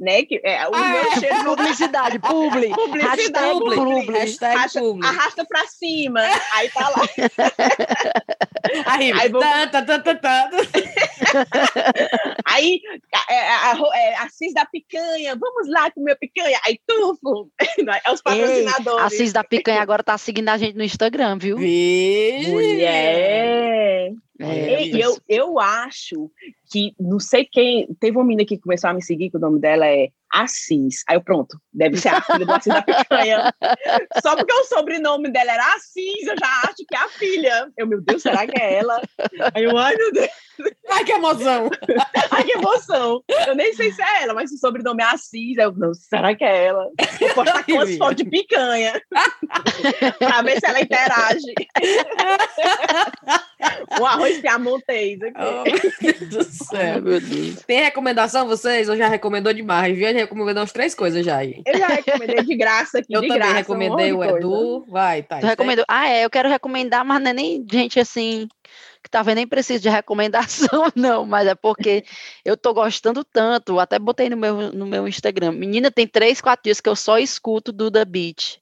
[0.00, 0.22] né?
[0.22, 1.20] Que é o ah, meu é.
[1.20, 2.70] cheiro publicidade, publi.
[2.74, 3.76] Publicidade, publi.
[3.76, 4.18] publi.
[4.18, 5.06] Hashtag arrasta, publi.
[5.06, 6.20] arrasta pra cima.
[6.54, 7.02] Aí tá lá.
[8.86, 9.40] Aí, aí vou...
[9.40, 10.50] tá, tá, tá, tá,
[12.44, 12.80] aí
[13.28, 16.58] é, a, é, a Cis da picanha, vamos lá comer picanha.
[16.66, 17.50] Aí tufo.
[18.04, 19.00] É os patrocinadores.
[19.00, 21.56] Ei, a Cis da picanha agora tá seguindo a gente no Instagram, viu?
[21.56, 22.50] Vixe.
[22.50, 24.12] Mulher.
[24.38, 26.30] É, eu, eu acho
[26.70, 27.88] que não sei quem.
[27.98, 31.02] Teve uma menina que começou a me seguir, que o nome dela é Assis.
[31.08, 33.54] Aí eu, pronto, deve ser a filha do Assis da Picanha.
[34.22, 37.72] Só porque o sobrenome dela era Assis, eu já acho que é a filha.
[37.76, 39.00] Eu, meu Deus, será que é ela?
[39.54, 40.30] Aí eu, ai meu Deus.
[40.90, 41.70] Ai, que emoção!
[42.30, 43.22] Ai, que emoção!
[43.46, 45.56] Eu nem sei se é ela, mas o sobrenome é Assis.
[45.56, 46.88] Eu, não, será que é ela?
[47.20, 49.00] Vou postar com as fotos de picanha.
[50.18, 51.54] pra ver se ela interage.
[54.00, 55.34] o arroz piamontês aqui.
[55.38, 57.02] Oh, meu Deus do céu.
[57.02, 57.62] meu Deus.
[57.66, 58.88] Tem recomendação, vocês?
[58.88, 59.96] Eu já recomendou demais.
[59.96, 60.12] Viu?
[60.12, 61.62] recomendou umas três coisas já aí.
[61.64, 64.84] Eu já recomendei de graça aqui, Eu de também graça, recomendei um o Edu.
[64.88, 65.38] Vai, tá.
[65.38, 65.84] recomendo.
[65.88, 68.48] Ah, é, eu quero recomendar, mas não é nem gente assim
[69.02, 72.04] que tá vendo, nem preciso de recomendação, não, mas é porque
[72.44, 75.52] eu tô gostando tanto, até botei no meu, no meu Instagram.
[75.52, 78.58] Menina, tem três, quatro dias que eu só escuto do The Beat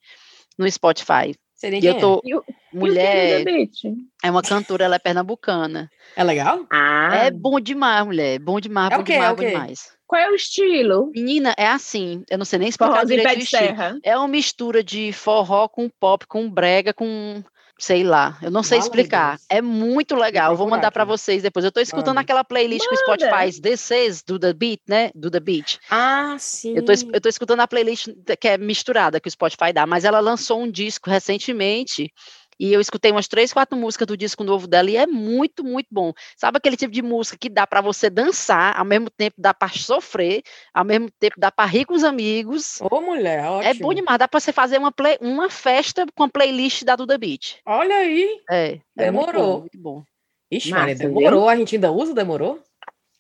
[0.57, 1.35] no Spotify.
[1.55, 2.21] Seria E eu tô.
[2.25, 3.79] E o- Mulher, E o que
[4.25, 5.91] é é uma cantora, ela é pernambucana.
[6.15, 6.67] É legal?
[6.71, 8.37] Ah, É bom demais, mulher.
[8.37, 9.13] é Bom demais, É bom o quê?
[9.15, 9.91] demais, É o bom demais.
[10.07, 11.11] qual é o estilo?
[11.15, 13.63] Menina, é assim, eu não sei nem explicar direito pé o de estilo.
[13.63, 13.99] serra.
[14.03, 17.43] É uma mistura de forró com pop, com brega, com
[17.79, 19.37] sei lá, eu não sei explicar.
[19.37, 19.47] Deus.
[19.49, 20.53] É muito legal.
[20.53, 21.65] Eu vou mandar para vocês depois.
[21.65, 22.21] Eu tô escutando Manda.
[22.23, 23.25] aquela playlist que o Manda.
[23.27, 25.11] Spotify This is do The Beat, né?
[25.15, 25.79] Do The Beat.
[25.91, 26.75] Ah, sim.
[26.77, 28.09] Eu tô, es- eu tô escutando a playlist
[28.41, 32.13] que é misturada que o Spotify dá, mas ela lançou um disco recentemente
[32.59, 35.87] e eu escutei umas três, quatro músicas do disco novo dela e é muito, muito
[35.91, 36.13] bom.
[36.37, 39.69] Sabe aquele tipo de música que dá para você dançar, ao mesmo tempo dá para
[39.69, 40.43] sofrer,
[40.75, 42.81] ao mesmo tempo dá para rir com os amigos.
[42.81, 43.71] Ô, mulher, ótimo.
[43.71, 46.97] É bom demais, dá para você fazer uma, play- uma festa com a playlist da
[46.97, 47.57] Duda Beat.
[47.67, 48.41] Olha aí.
[48.51, 49.53] É, é muito Demorou.
[49.55, 50.03] bom, muito bom.
[50.51, 51.09] Ixi, Massa, Maria, viu?
[51.15, 51.49] demorou.
[51.49, 52.61] A gente ainda usa, demorou?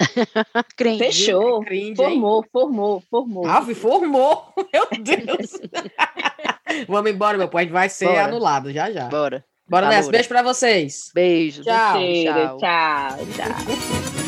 [0.77, 0.99] Cringe.
[1.05, 1.61] Fechou.
[1.61, 1.97] Cringe?
[1.97, 3.47] Formou, formou, formou.
[3.47, 4.53] Ave, formou.
[4.73, 5.53] Meu Deus.
[6.89, 7.63] Vamos embora, meu pai.
[7.63, 8.25] A gente vai ser Bora.
[8.25, 9.05] anulado já já.
[9.09, 9.45] Bora.
[9.69, 10.11] Bora Tá, nessa.
[10.11, 11.11] Beijo pra vocês.
[11.15, 11.63] Beijo.
[11.63, 11.99] Tchau.
[11.99, 12.59] Cheiro, Tchau.
[12.59, 14.28] tchau, tchau.